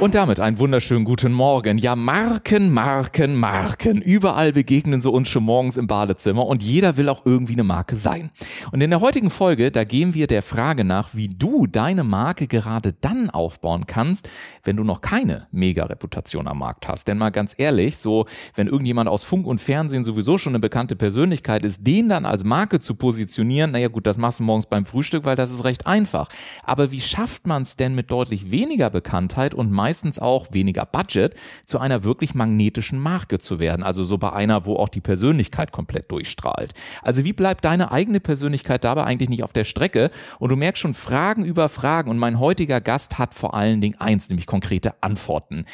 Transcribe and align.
Und 0.00 0.14
damit 0.14 0.38
einen 0.38 0.60
wunderschönen 0.60 1.04
guten 1.04 1.32
Morgen. 1.32 1.76
Ja, 1.76 1.96
Marken, 1.96 2.72
Marken, 2.72 3.34
Marken. 3.34 4.00
Überall 4.00 4.52
begegnen 4.52 5.00
sie 5.00 5.10
uns 5.10 5.28
schon 5.28 5.42
morgens 5.42 5.76
im 5.76 5.88
Badezimmer 5.88 6.46
und 6.46 6.62
jeder 6.62 6.96
will 6.96 7.08
auch 7.08 7.26
irgendwie 7.26 7.54
eine 7.54 7.64
Marke 7.64 7.96
sein. 7.96 8.30
Und 8.70 8.80
in 8.80 8.90
der 8.90 9.00
heutigen 9.00 9.28
Folge, 9.28 9.72
da 9.72 9.82
gehen 9.82 10.14
wir 10.14 10.28
der 10.28 10.42
Frage 10.42 10.84
nach, 10.84 11.16
wie 11.16 11.26
du 11.26 11.66
deine 11.66 12.04
Marke 12.04 12.46
gerade 12.46 12.92
dann 12.92 13.28
aufbauen 13.28 13.86
kannst, 13.88 14.28
wenn 14.62 14.76
du 14.76 14.84
noch 14.84 15.00
keine 15.00 15.48
Mega-Reputation 15.50 16.46
am 16.46 16.58
Markt 16.58 16.86
hast. 16.86 17.08
Denn 17.08 17.18
mal 17.18 17.30
ganz 17.30 17.56
ehrlich, 17.58 17.96
so, 17.96 18.26
wenn 18.54 18.68
irgendjemand 18.68 19.08
aus 19.08 19.24
Funk 19.24 19.48
und 19.48 19.60
Fernsehen 19.60 20.04
sowieso 20.04 20.38
schon 20.38 20.52
eine 20.52 20.60
bekannte 20.60 20.94
Persönlichkeit 20.94 21.64
ist, 21.64 21.84
den 21.84 22.08
dann 22.08 22.24
als 22.24 22.44
Marke 22.44 22.78
zu 22.78 22.94
positionieren, 22.94 23.72
naja 23.72 23.88
gut, 23.88 24.06
das 24.06 24.16
machst 24.16 24.38
du 24.38 24.44
morgens 24.44 24.66
beim 24.66 24.84
Frühstück, 24.84 25.24
weil 25.24 25.34
das 25.34 25.50
ist 25.50 25.64
recht 25.64 25.88
einfach. 25.88 26.28
Aber 26.62 26.92
wie 26.92 27.00
schafft 27.00 27.48
man 27.48 27.62
es 27.62 27.74
denn 27.74 27.96
mit 27.96 28.12
deutlich 28.12 28.52
weniger 28.52 28.90
Bekanntheit 28.90 29.54
und 29.54 29.72
meistens 29.88 30.18
auch 30.18 30.48
weniger 30.52 30.84
Budget 30.84 31.34
zu 31.64 31.78
einer 31.78 32.04
wirklich 32.04 32.34
magnetischen 32.34 32.98
Marke 32.98 33.38
zu 33.38 33.58
werden. 33.58 33.82
Also 33.82 34.04
so 34.04 34.18
bei 34.18 34.34
einer, 34.34 34.66
wo 34.66 34.76
auch 34.76 34.90
die 34.90 35.00
Persönlichkeit 35.00 35.72
komplett 35.72 36.12
durchstrahlt. 36.12 36.74
Also 37.02 37.24
wie 37.24 37.32
bleibt 37.32 37.64
deine 37.64 37.90
eigene 37.90 38.20
Persönlichkeit 38.20 38.84
dabei 38.84 39.04
eigentlich 39.04 39.30
nicht 39.30 39.44
auf 39.44 39.54
der 39.54 39.64
Strecke? 39.64 40.10
Und 40.38 40.50
du 40.50 40.56
merkst 40.56 40.82
schon 40.82 40.92
Fragen 40.92 41.42
über 41.42 41.70
Fragen. 41.70 42.10
Und 42.10 42.18
mein 42.18 42.38
heutiger 42.38 42.82
Gast 42.82 43.18
hat 43.18 43.32
vor 43.32 43.54
allen 43.54 43.80
Dingen 43.80 43.98
eins, 43.98 44.28
nämlich 44.28 44.46
konkrete 44.46 44.92
Antworten. 45.00 45.64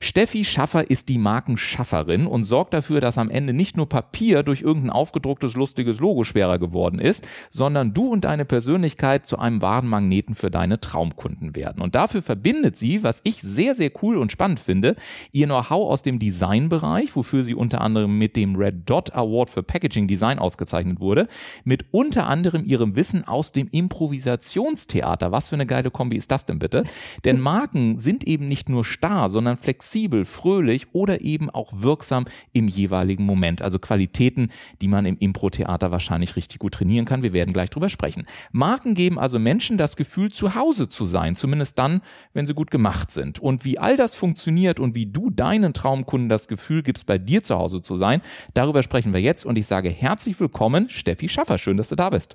Steffi 0.00 0.44
Schaffer 0.44 0.88
ist 0.88 1.08
die 1.08 1.18
Markenschafferin 1.18 2.28
und 2.28 2.44
sorgt 2.44 2.74
dafür, 2.74 3.00
dass 3.00 3.18
am 3.18 3.28
Ende 3.28 3.54
nicht 3.54 3.76
nur 3.76 3.88
Papier 3.88 4.44
durch 4.44 4.62
irgendein 4.62 4.90
aufgedrucktes 4.90 5.54
lustiges 5.54 5.98
Logo 5.98 6.22
schwerer 6.22 6.60
geworden 6.60 7.00
ist, 7.00 7.26
sondern 7.50 7.92
du 7.92 8.06
und 8.06 8.24
deine 8.24 8.44
Persönlichkeit 8.44 9.26
zu 9.26 9.36
einem 9.36 9.62
wahren 9.62 9.88
Magneten 9.88 10.36
für 10.36 10.52
deine 10.52 10.78
Traumkunden 10.80 11.56
werden. 11.56 11.82
Und 11.82 11.96
dafür 11.96 12.22
verbindet 12.22 12.76
sie, 12.76 13.02
was 13.02 13.20
ich 13.24 13.40
sehr 13.40 13.63
sehr, 13.64 13.74
sehr 13.74 13.90
cool 14.02 14.18
und 14.18 14.30
spannend 14.30 14.60
finde, 14.60 14.94
ihr 15.32 15.46
Know-how 15.46 15.90
aus 15.90 16.02
dem 16.02 16.18
Designbereich, 16.18 17.16
wofür 17.16 17.42
sie 17.42 17.54
unter 17.54 17.80
anderem 17.80 18.18
mit 18.18 18.36
dem 18.36 18.56
Red 18.56 18.90
Dot 18.90 19.14
Award 19.14 19.48
für 19.48 19.62
Packaging 19.62 20.06
Design 20.06 20.38
ausgezeichnet 20.38 21.00
wurde, 21.00 21.28
mit 21.64 21.86
unter 21.90 22.26
anderem 22.26 22.62
ihrem 22.66 22.94
Wissen 22.94 23.26
aus 23.26 23.52
dem 23.52 23.68
Improvisationstheater. 23.70 25.32
Was 25.32 25.48
für 25.48 25.54
eine 25.54 25.64
geile 25.64 25.90
Kombi 25.90 26.16
ist 26.16 26.30
das 26.30 26.44
denn 26.44 26.58
bitte? 26.58 26.84
Denn 27.24 27.40
Marken 27.40 27.96
sind 27.96 28.24
eben 28.24 28.48
nicht 28.48 28.68
nur 28.68 28.84
starr, 28.84 29.30
sondern 29.30 29.56
flexibel, 29.56 30.26
fröhlich 30.26 30.88
oder 30.92 31.22
eben 31.22 31.48
auch 31.48 31.72
wirksam 31.72 32.26
im 32.52 32.68
jeweiligen 32.68 33.24
Moment. 33.24 33.62
Also 33.62 33.78
Qualitäten, 33.78 34.50
die 34.82 34.88
man 34.88 35.06
im 35.06 35.16
Impro-Theater 35.16 35.90
wahrscheinlich 35.90 36.36
richtig 36.36 36.58
gut 36.58 36.74
trainieren 36.74 37.06
kann. 37.06 37.22
Wir 37.22 37.32
werden 37.32 37.54
gleich 37.54 37.70
drüber 37.70 37.88
sprechen. 37.88 38.26
Marken 38.52 38.92
geben 38.92 39.18
also 39.18 39.38
Menschen 39.38 39.78
das 39.78 39.96
Gefühl, 39.96 40.32
zu 40.32 40.54
Hause 40.54 40.90
zu 40.90 41.06
sein, 41.06 41.34
zumindest 41.34 41.78
dann, 41.78 42.02
wenn 42.34 42.46
sie 42.46 42.52
gut 42.52 42.70
gemacht 42.70 43.10
sind. 43.10 43.38
Und 43.38 43.53
und 43.54 43.64
wie 43.64 43.78
all 43.78 43.96
das 43.96 44.16
funktioniert 44.16 44.80
und 44.80 44.96
wie 44.96 45.06
du 45.06 45.30
deinen 45.30 45.74
Traumkunden 45.74 46.28
das 46.28 46.48
Gefühl 46.48 46.82
gibst, 46.82 47.06
bei 47.06 47.18
dir 47.18 47.44
zu 47.44 47.56
Hause 47.56 47.82
zu 47.82 47.94
sein, 47.94 48.20
darüber 48.52 48.82
sprechen 48.82 49.12
wir 49.12 49.20
jetzt 49.20 49.46
und 49.46 49.56
ich 49.56 49.66
sage 49.66 49.90
herzlich 49.90 50.40
willkommen, 50.40 50.90
Steffi 50.90 51.28
Schaffer. 51.28 51.56
Schön, 51.56 51.76
dass 51.76 51.88
du 51.88 51.94
da 51.94 52.10
bist. 52.10 52.34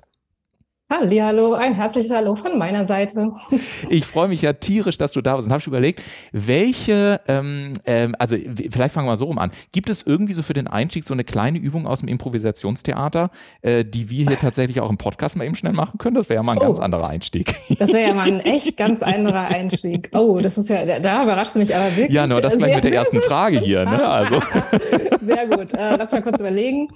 Hallo, 0.92 1.52
ein 1.52 1.74
herzliches 1.74 2.10
Hallo 2.10 2.34
von 2.34 2.58
meiner 2.58 2.84
Seite. 2.84 3.30
Ich 3.88 4.04
freue 4.04 4.26
mich 4.26 4.42
ja 4.42 4.52
tierisch, 4.52 4.98
dass 4.98 5.12
du 5.12 5.20
da 5.20 5.36
bist 5.36 5.46
und 5.46 5.52
habe 5.52 5.60
schon 5.60 5.72
überlegt, 5.72 6.02
welche, 6.32 7.20
ähm, 7.28 7.74
ähm, 7.84 8.16
also 8.18 8.36
vielleicht 8.70 8.92
fangen 8.92 9.06
wir 9.06 9.12
mal 9.12 9.16
so 9.16 9.26
rum 9.26 9.38
an. 9.38 9.52
Gibt 9.72 9.88
es 9.88 10.02
irgendwie 10.04 10.34
so 10.34 10.42
für 10.42 10.52
den 10.52 10.66
Einstieg 10.66 11.04
so 11.04 11.14
eine 11.14 11.22
kleine 11.22 11.58
Übung 11.58 11.86
aus 11.86 12.00
dem 12.00 12.08
Improvisationstheater, 12.08 13.30
äh, 13.62 13.84
die 13.84 14.10
wir 14.10 14.26
hier 14.26 14.38
tatsächlich 14.38 14.80
auch 14.80 14.90
im 14.90 14.98
Podcast 14.98 15.36
mal 15.36 15.44
eben 15.44 15.54
schnell 15.54 15.72
machen 15.72 15.98
können? 15.98 16.16
Das 16.16 16.28
wäre 16.28 16.36
ja 16.36 16.42
mal 16.42 16.52
ein 16.52 16.58
oh, 16.58 16.62
ganz 16.62 16.80
anderer 16.80 17.08
Einstieg. 17.08 17.54
Das 17.78 17.92
wäre 17.92 18.08
ja 18.08 18.14
mal 18.14 18.26
ein 18.26 18.40
echt 18.44 18.76
ganz 18.76 19.02
anderer 19.02 19.46
Einstieg. 19.46 20.10
Oh, 20.12 20.40
das 20.42 20.58
ist 20.58 20.68
ja, 20.70 20.98
da 20.98 21.22
überrascht 21.22 21.54
du 21.54 21.60
mich 21.60 21.74
aber 21.74 21.96
wirklich. 21.96 22.14
Ja, 22.14 22.26
nur 22.26 22.40
das 22.40 22.58
gleich 22.58 22.74
mit 22.74 22.84
der 22.84 22.94
ersten 22.94 23.20
Frage 23.20 23.60
hier. 23.60 23.84
Ne? 23.84 24.08
Also. 24.08 24.40
Sehr 25.22 25.46
gut. 25.46 25.72
Äh, 25.72 25.96
lass 25.96 26.10
mal 26.10 26.22
kurz 26.22 26.40
überlegen. 26.40 26.88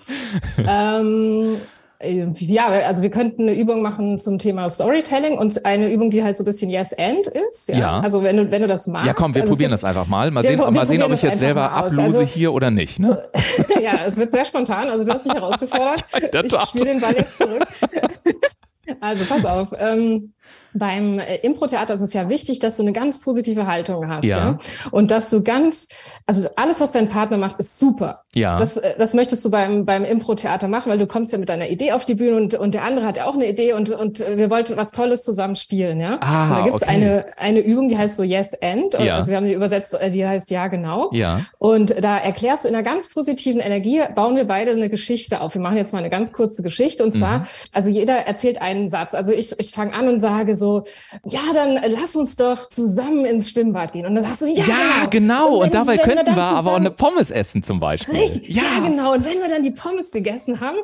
Ähm, 0.59 1.57
äh, 1.57 1.74
ja, 2.03 2.67
also 2.67 3.03
wir 3.03 3.11
könnten 3.11 3.43
eine 3.43 3.55
Übung 3.55 3.81
machen 3.83 4.19
zum 4.19 4.39
Thema 4.39 4.69
Storytelling 4.69 5.39
und 5.39 5.65
eine 5.65 5.93
Übung, 5.93 6.11
die 6.11 6.23
halt 6.23 6.37
so 6.37 6.43
ein 6.43 6.47
bisschen 6.47 6.71
Yes-and 6.71 7.27
ist. 7.27 7.69
Ja? 7.69 7.79
ja. 7.79 8.01
Also 8.01 8.23
wenn 8.23 8.37
du, 8.37 8.51
wenn 8.51 8.63
du 8.63 8.69
das 8.69 8.87
magst. 8.87 9.07
Ja, 9.07 9.15
komm, 9.15 9.35
wir 9.35 9.43
also 9.43 9.55
probieren 9.55 9.71
das 9.71 9.85
einfach 9.85 10.07
mal. 10.07 10.31
Mal 10.31 10.45
sehen, 10.45 10.59
mal 10.59 10.87
sehen 10.87 11.03
ob 11.03 11.13
ich 11.13 11.23
jetzt 11.23 11.39
selber 11.39 11.71
ablose 11.71 12.03
also, 12.03 12.23
hier 12.23 12.53
oder 12.53 12.71
nicht. 12.71 12.99
Ne? 12.99 13.23
ja, 13.83 14.01
es 14.07 14.17
wird 14.17 14.33
sehr 14.33 14.45
spontan. 14.45 14.91
Also 14.91 15.05
du 15.05 15.13
hast 15.13 15.25
mich 15.25 15.35
herausgefordert. 15.35 16.05
ich 16.45 16.61
spiele 16.61 16.85
den 16.87 17.01
Ball 17.01 17.15
jetzt 17.17 17.39
zurück. 17.39 17.67
also 19.01 19.25
pass 19.27 19.45
auf. 19.45 19.73
Ähm, 19.79 20.35
beim 20.75 21.21
äh, 21.21 21.37
Impro-Theater 21.37 21.95
ist 21.95 22.01
es 22.01 22.13
ja 22.13 22.29
wichtig, 22.29 22.59
dass 22.59 22.77
du 22.77 22.83
eine 22.83 22.93
ganz 22.93 23.21
positive 23.21 23.67
Haltung 23.67 24.09
hast. 24.09 24.25
Ja. 24.25 24.39
ja. 24.39 24.59
Und 24.91 25.13
dass 25.13 25.31
du 25.31 25.43
ganz, 25.43 25.89
also 26.27 26.49
alles, 26.57 26.81
was 26.81 26.91
dein 26.91 27.09
Partner 27.09 27.39
macht, 27.39 27.61
ist 27.61 27.79
super. 27.79 28.25
Ja. 28.35 28.57
Das, 28.57 28.77
äh, 28.77 28.95
das 28.99 29.15
möchtest 29.15 29.45
du 29.45 29.51
beim, 29.51 29.85
beim 29.87 30.05
Impro-Theater 30.05 30.67
machen, 30.67 30.91
weil 30.91 30.99
du 30.99 31.07
kommst 31.07 31.33
ja 31.33 31.39
mit 31.39 31.49
deiner 31.49 31.69
Idee 31.69 31.93
auf 31.93 32.05
die 32.05 32.17
Bühne 32.17 32.37
und, 32.37 32.55
und 32.55 32.75
der 32.75 32.83
andere 32.83 33.07
hat 33.07 33.17
ja 33.17 33.27
auch 33.27 33.35
eine 33.35 33.49
Idee 33.49 33.73
und, 33.73 33.91
und 33.91 34.19
wir 34.19 34.51
wollten 34.51 34.77
was 34.77 34.91
Tolles 34.91 35.23
zusammen 35.23 35.55
spielen, 35.55 36.01
ja. 36.01 36.19
Ah, 36.21 36.49
und 36.49 36.51
da 36.51 36.65
gibt's 36.65 36.83
okay. 36.83 36.93
eine, 36.93 37.27
eine 37.37 37.61
Übung, 37.61 37.89
die 37.89 37.97
heißt 37.97 38.17
so 38.17 38.25
Yes 38.25 38.61
and. 38.61 38.95
Ja. 38.95 39.17
Also 39.17 39.31
wir 39.31 39.37
haben 39.37 39.47
die 39.47 39.55
übersetzt, 39.55 39.95
äh, 39.95 40.11
die 40.11 40.27
heißt 40.27 40.51
Ja, 40.51 40.67
genau. 40.67 41.11
Ja. 41.13 41.41
Und 41.59 42.03
da 42.03 42.19
erklärst 42.19 42.65
du 42.65 42.69
in 42.69 42.75
einer 42.75 42.83
ganz 42.83 43.09
positiven 43.09 43.61
Energie, 43.61 44.03
bauen 44.17 44.35
wir 44.35 44.47
beide 44.47 44.73
eine 44.73 44.91
Geschichte 44.91 45.41
auf. 45.41 45.55
Wir 45.55 45.63
machen 45.63 45.77
jetzt 45.77 45.93
mal 45.93 46.01
eine 46.01 46.11
ganz 46.11 46.33
kurze 46.33 46.65
Geschichte 46.65 47.05
und 47.05 47.13
zwar, 47.13 47.41
mhm. 47.41 47.47
also 47.73 47.91
jeder 47.91 48.15
erzählt 48.15 48.61
einen 48.61 48.89
Satz. 48.89 49.15
Also 49.15 49.31
ich, 49.31 49.55
ich 49.61 49.71
fange 49.71 49.95
an 49.95 50.09
und 50.09 50.19
sage 50.19 50.44
so, 50.53 50.85
ja, 51.27 51.41
dann 51.53 51.79
lass 51.99 52.15
uns 52.17 52.37
doch 52.37 52.69
zusammen 52.69 53.25
ins 53.25 53.51
Schwimmbad 53.51 53.93
gehen. 53.93 54.07
Und 54.07 54.15
dann 54.15 54.25
sagst 54.25 54.43
du, 54.43 54.47
ja, 54.47 54.65
ja 54.65 55.07
genau. 55.09 55.11
genau. 55.11 55.47
Und, 55.47 55.55
wenn, 55.55 55.65
und 55.65 55.75
dabei 55.75 55.99
könnten 55.99 56.27
wir, 56.27 56.37
wir 56.37 56.45
aber 56.45 56.73
auch 56.73 56.77
eine 56.77 56.91
Pommes 56.91 57.31
essen 57.31 57.63
zum 57.63 57.81
Beispiel. 57.81 58.17
Richtig, 58.17 58.55
ja. 58.55 58.63
ja. 58.63 58.89
genau. 58.89 59.15
Und 59.15 59.25
wenn 59.25 59.41
wir 59.41 59.49
dann 59.49 59.63
die 59.63 59.71
Pommes 59.71 60.11
gegessen 60.11 60.61
haben, 60.61 60.77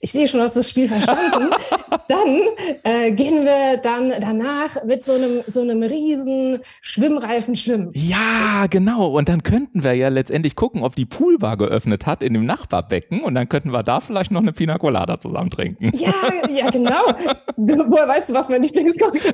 ich 0.00 0.12
sehe 0.12 0.28
schon, 0.28 0.38
du 0.38 0.44
hast 0.44 0.56
das 0.56 0.70
Spiel 0.70 0.88
verstanden, 0.88 1.50
dann 2.08 2.40
äh, 2.84 3.10
gehen 3.12 3.44
wir 3.44 3.78
dann 3.78 4.12
danach 4.20 4.84
mit 4.84 5.02
so 5.02 5.14
einem, 5.14 5.42
so 5.46 5.62
einem 5.62 5.82
riesen 5.82 6.60
Schwimmreifen 6.80 7.56
schwimmen. 7.56 7.90
Ja, 7.94 8.66
genau. 8.70 9.06
Und 9.08 9.28
dann 9.28 9.42
könnten 9.42 9.82
wir 9.82 9.94
ja 9.94 10.08
letztendlich 10.08 10.54
gucken, 10.54 10.82
ob 10.82 10.94
die 10.94 11.06
Poolbar 11.06 11.56
geöffnet 11.56 12.06
hat 12.06 12.22
in 12.22 12.34
dem 12.34 12.46
Nachbarbecken 12.46 13.22
und 13.22 13.34
dann 13.34 13.48
könnten 13.48 13.72
wir 13.72 13.82
da 13.82 14.00
vielleicht 14.00 14.30
noch 14.30 14.42
eine 14.42 14.52
Pina 14.52 14.78
Colada 14.78 15.18
zusammen 15.18 15.50
trinken. 15.50 15.90
Ja, 15.94 16.12
ja, 16.52 16.70
genau. 16.70 17.12
Du, 17.56 17.76
woher 17.90 18.06
weißt 18.06 18.30
du, 18.30 18.34
was 18.34 18.48
mein 18.48 18.62
doing 19.20 19.32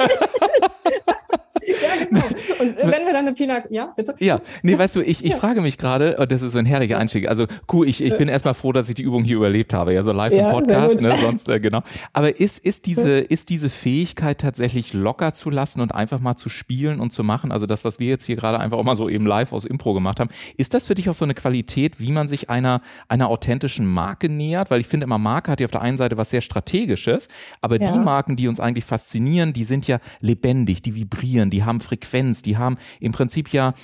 this. 0.60 1.50
ja, 1.66 2.04
genau. 2.04 2.24
Und 2.60 2.76
wenn 2.78 3.06
wir 3.06 3.12
dann 3.12 3.26
eine 3.26 3.32
Pina, 3.32 3.62
ja, 3.70 3.92
bitte? 3.96 4.14
Ja, 4.18 4.40
nee, 4.62 4.76
weißt 4.76 4.96
du, 4.96 5.00
ich, 5.00 5.24
ich 5.24 5.32
ja. 5.32 5.36
frage 5.36 5.60
mich 5.60 5.78
gerade, 5.78 6.16
oh, 6.18 6.24
das 6.24 6.42
ist 6.42 6.52
so 6.52 6.58
ein 6.58 6.66
herrlicher 6.66 6.98
Einstieg. 6.98 7.28
Also, 7.28 7.46
cool, 7.72 7.88
ich, 7.88 8.02
ich 8.02 8.16
bin 8.16 8.28
erstmal 8.28 8.54
froh, 8.54 8.72
dass 8.72 8.88
ich 8.88 8.94
die 8.94 9.02
Übung 9.02 9.24
hier 9.24 9.36
überlebt 9.36 9.72
habe. 9.72 9.94
Ja, 9.94 10.02
so 10.02 10.12
live 10.12 10.32
ja, 10.32 10.46
im 10.46 10.52
Podcast, 10.52 11.00
ne, 11.00 11.16
sonst, 11.16 11.48
äh, 11.48 11.60
genau. 11.60 11.82
Aber 12.12 12.40
ist, 12.40 12.58
ist 12.58 12.86
diese, 12.86 13.18
ist 13.18 13.50
diese 13.50 13.70
Fähigkeit 13.70 14.40
tatsächlich 14.40 14.92
locker 14.92 15.32
zu 15.34 15.50
lassen 15.50 15.80
und 15.80 15.94
einfach 15.94 16.20
mal 16.20 16.36
zu 16.36 16.48
spielen 16.48 17.00
und 17.00 17.12
zu 17.12 17.24
machen? 17.24 17.52
Also, 17.52 17.66
das, 17.66 17.84
was 17.84 17.98
wir 17.98 18.08
jetzt 18.08 18.24
hier 18.24 18.36
gerade 18.36 18.58
einfach 18.58 18.78
auch 18.78 18.84
mal 18.84 18.96
so 18.96 19.08
eben 19.08 19.26
live 19.26 19.52
aus 19.52 19.64
Impro 19.64 19.94
gemacht 19.94 20.20
haben, 20.20 20.30
ist 20.56 20.74
das 20.74 20.86
für 20.86 20.94
dich 20.94 21.08
auch 21.08 21.14
so 21.14 21.24
eine 21.24 21.34
Qualität, 21.34 22.00
wie 22.00 22.12
man 22.12 22.28
sich 22.28 22.50
einer, 22.50 22.80
einer 23.08 23.28
authentischen 23.28 23.86
Marke 23.86 24.28
nähert? 24.28 24.70
Weil 24.70 24.80
ich 24.80 24.86
finde 24.86 25.04
immer, 25.04 25.18
Marke 25.18 25.50
hat 25.50 25.60
ja 25.60 25.66
auf 25.66 25.70
der 25.70 25.82
einen 25.82 25.96
Seite 25.96 26.18
was 26.18 26.30
sehr 26.30 26.40
Strategisches, 26.40 27.28
aber 27.60 27.78
die 27.78 27.98
Marken, 27.98 28.36
die 28.36 28.48
uns 28.48 28.60
eigentlich 28.60 28.84
faszinieren, 28.84 29.52
die 29.52 29.64
sind 29.64 29.86
ja 29.86 29.98
lebendig, 30.20 30.82
die 30.82 30.94
vibrieren, 30.94 31.43
die 31.50 31.64
haben 31.64 31.80
Frequenz, 31.80 32.42
die 32.42 32.56
haben 32.56 32.76
im 33.00 33.12
Prinzip 33.12 33.52
ja 33.52 33.74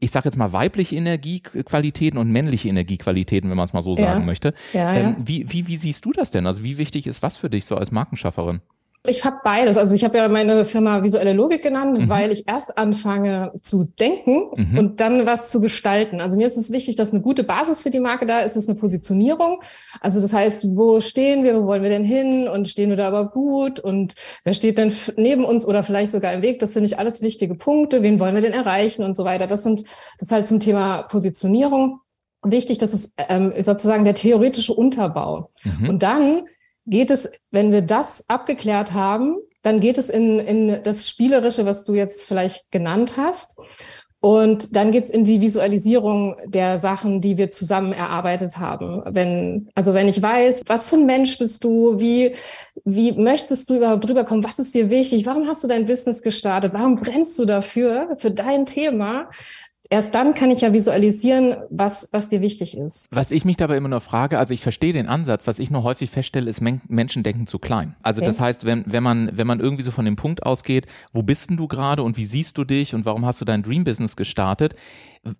ich 0.00 0.10
sage 0.10 0.26
jetzt 0.26 0.38
mal 0.38 0.52
weibliche 0.52 0.96
Energiequalitäten 0.96 2.18
und 2.18 2.30
männliche 2.30 2.68
Energiequalitäten, 2.68 3.50
wenn 3.50 3.56
man 3.56 3.66
es 3.66 3.74
mal 3.74 3.82
so 3.82 3.94
sagen 3.94 4.24
möchte. 4.24 4.54
Ja, 4.72 4.94
ja. 4.94 5.00
Ähm, 5.00 5.16
wie, 5.22 5.50
wie, 5.52 5.66
wie 5.66 5.76
siehst 5.76 6.06
du 6.06 6.12
das 6.12 6.30
denn? 6.30 6.46
Also 6.46 6.64
wie 6.64 6.78
wichtig 6.78 7.06
ist 7.06 7.22
was 7.22 7.36
für 7.36 7.50
dich 7.50 7.66
so 7.66 7.76
als 7.76 7.92
Markenschafferin? 7.92 8.60
Ich 9.06 9.24
habe 9.24 9.36
beides. 9.44 9.76
Also 9.76 9.94
ich 9.94 10.02
habe 10.02 10.16
ja 10.16 10.28
meine 10.28 10.64
Firma 10.64 11.02
Visuelle 11.02 11.34
Logik 11.34 11.62
genannt, 11.62 11.98
mhm. 11.98 12.08
weil 12.08 12.32
ich 12.32 12.48
erst 12.48 12.78
anfange 12.78 13.52
zu 13.60 13.92
denken 14.00 14.50
mhm. 14.56 14.78
und 14.78 15.00
dann 15.00 15.26
was 15.26 15.50
zu 15.50 15.60
gestalten. 15.60 16.22
Also 16.22 16.38
mir 16.38 16.46
ist 16.46 16.56
es 16.56 16.70
wichtig, 16.72 16.96
dass 16.96 17.12
eine 17.12 17.20
gute 17.20 17.44
Basis 17.44 17.82
für 17.82 17.90
die 17.90 18.00
Marke 18.00 18.24
da 18.24 18.40
ist. 18.40 18.52
Es 18.52 18.64
ist 18.64 18.70
eine 18.70 18.78
Positionierung. 18.78 19.60
Also 20.00 20.22
das 20.22 20.32
heißt, 20.32 20.74
wo 20.74 21.00
stehen 21.00 21.44
wir, 21.44 21.60
wo 21.60 21.66
wollen 21.66 21.82
wir 21.82 21.90
denn 21.90 22.04
hin 22.04 22.48
und 22.48 22.66
stehen 22.66 22.88
wir 22.88 22.96
da 22.96 23.08
aber 23.08 23.30
gut 23.30 23.78
und 23.78 24.14
wer 24.42 24.54
steht 24.54 24.78
denn 24.78 24.92
neben 25.16 25.44
uns 25.44 25.66
oder 25.66 25.82
vielleicht 25.82 26.12
sogar 26.12 26.32
im 26.32 26.40
Weg? 26.40 26.58
Das 26.60 26.72
sind 26.72 26.84
nicht 26.84 26.98
alles 26.98 27.20
wichtige 27.20 27.54
Punkte. 27.54 28.02
Wen 28.02 28.18
wollen 28.20 28.34
wir 28.34 28.42
denn 28.42 28.52
erreichen 28.52 29.04
und 29.04 29.14
so 29.14 29.24
weiter? 29.24 29.46
Das 29.46 29.62
sind 29.62 29.84
das 30.18 30.28
ist 30.28 30.32
halt 30.32 30.46
zum 30.46 30.60
Thema 30.60 31.02
Positionierung 31.02 32.00
wichtig. 32.42 32.78
Das 32.78 32.94
ist 32.94 33.12
ähm, 33.28 33.52
sozusagen 33.58 34.04
der 34.04 34.14
theoretische 34.14 34.72
Unterbau. 34.72 35.50
Mhm. 35.64 35.88
Und 35.90 36.02
dann 36.02 36.44
geht 36.86 37.10
es, 37.10 37.30
wenn 37.50 37.72
wir 37.72 37.82
das 37.82 38.28
abgeklärt 38.28 38.92
haben, 38.92 39.36
dann 39.62 39.80
geht 39.80 39.98
es 39.98 40.10
in, 40.10 40.38
in 40.40 40.82
das 40.82 41.08
Spielerische, 41.08 41.64
was 41.64 41.84
du 41.84 41.94
jetzt 41.94 42.26
vielleicht 42.26 42.70
genannt 42.70 43.14
hast. 43.16 43.56
Und 44.20 44.74
dann 44.74 44.90
geht's 44.90 45.10
in 45.10 45.24
die 45.24 45.42
Visualisierung 45.42 46.36
der 46.46 46.78
Sachen, 46.78 47.20
die 47.20 47.36
wir 47.36 47.50
zusammen 47.50 47.92
erarbeitet 47.92 48.56
haben. 48.56 49.02
Wenn, 49.06 49.68
also 49.74 49.92
wenn 49.92 50.08
ich 50.08 50.22
weiß, 50.22 50.62
was 50.66 50.88
für 50.88 50.96
ein 50.96 51.04
Mensch 51.04 51.36
bist 51.36 51.62
du, 51.62 52.00
wie, 52.00 52.34
wie 52.86 53.12
möchtest 53.12 53.68
du 53.68 53.76
überhaupt 53.76 54.08
drüber 54.08 54.24
kommen, 54.24 54.42
was 54.42 54.58
ist 54.58 54.74
dir 54.74 54.88
wichtig, 54.88 55.26
warum 55.26 55.46
hast 55.46 55.62
du 55.62 55.68
dein 55.68 55.84
Business 55.84 56.22
gestartet, 56.22 56.72
warum 56.72 56.96
brennst 56.96 57.38
du 57.38 57.44
dafür, 57.44 58.16
für 58.16 58.30
dein 58.30 58.64
Thema, 58.64 59.28
erst 59.90 60.14
dann 60.14 60.34
kann 60.34 60.50
ich 60.50 60.62
ja 60.62 60.72
visualisieren, 60.72 61.56
was, 61.70 62.08
was 62.12 62.28
dir 62.28 62.40
wichtig 62.40 62.76
ist. 62.76 63.08
Was 63.12 63.30
ich 63.30 63.44
mich 63.44 63.56
dabei 63.56 63.76
immer 63.76 63.88
nur 63.88 64.00
frage, 64.00 64.38
also 64.38 64.54
ich 64.54 64.62
verstehe 64.62 64.92
den 64.92 65.06
Ansatz, 65.06 65.46
was 65.46 65.58
ich 65.58 65.70
nur 65.70 65.82
häufig 65.82 66.10
feststelle, 66.10 66.48
ist, 66.48 66.60
Men 66.60 66.80
Menschen 66.88 67.22
denken 67.22 67.46
zu 67.46 67.58
klein. 67.58 67.94
Also 68.02 68.20
okay. 68.20 68.26
das 68.26 68.40
heißt, 68.40 68.64
wenn, 68.64 68.84
wenn 68.86 69.02
man, 69.02 69.30
wenn 69.34 69.46
man 69.46 69.60
irgendwie 69.60 69.82
so 69.82 69.90
von 69.90 70.04
dem 70.04 70.16
Punkt 70.16 70.44
ausgeht, 70.44 70.86
wo 71.12 71.22
bist 71.22 71.50
denn 71.50 71.56
du 71.56 71.68
gerade 71.68 72.02
und 72.02 72.16
wie 72.16 72.24
siehst 72.24 72.58
du 72.58 72.64
dich 72.64 72.94
und 72.94 73.04
warum 73.04 73.24
hast 73.26 73.40
du 73.40 73.44
dein 73.44 73.62
Dream 73.62 73.84
Business 73.84 74.16
gestartet, 74.16 74.74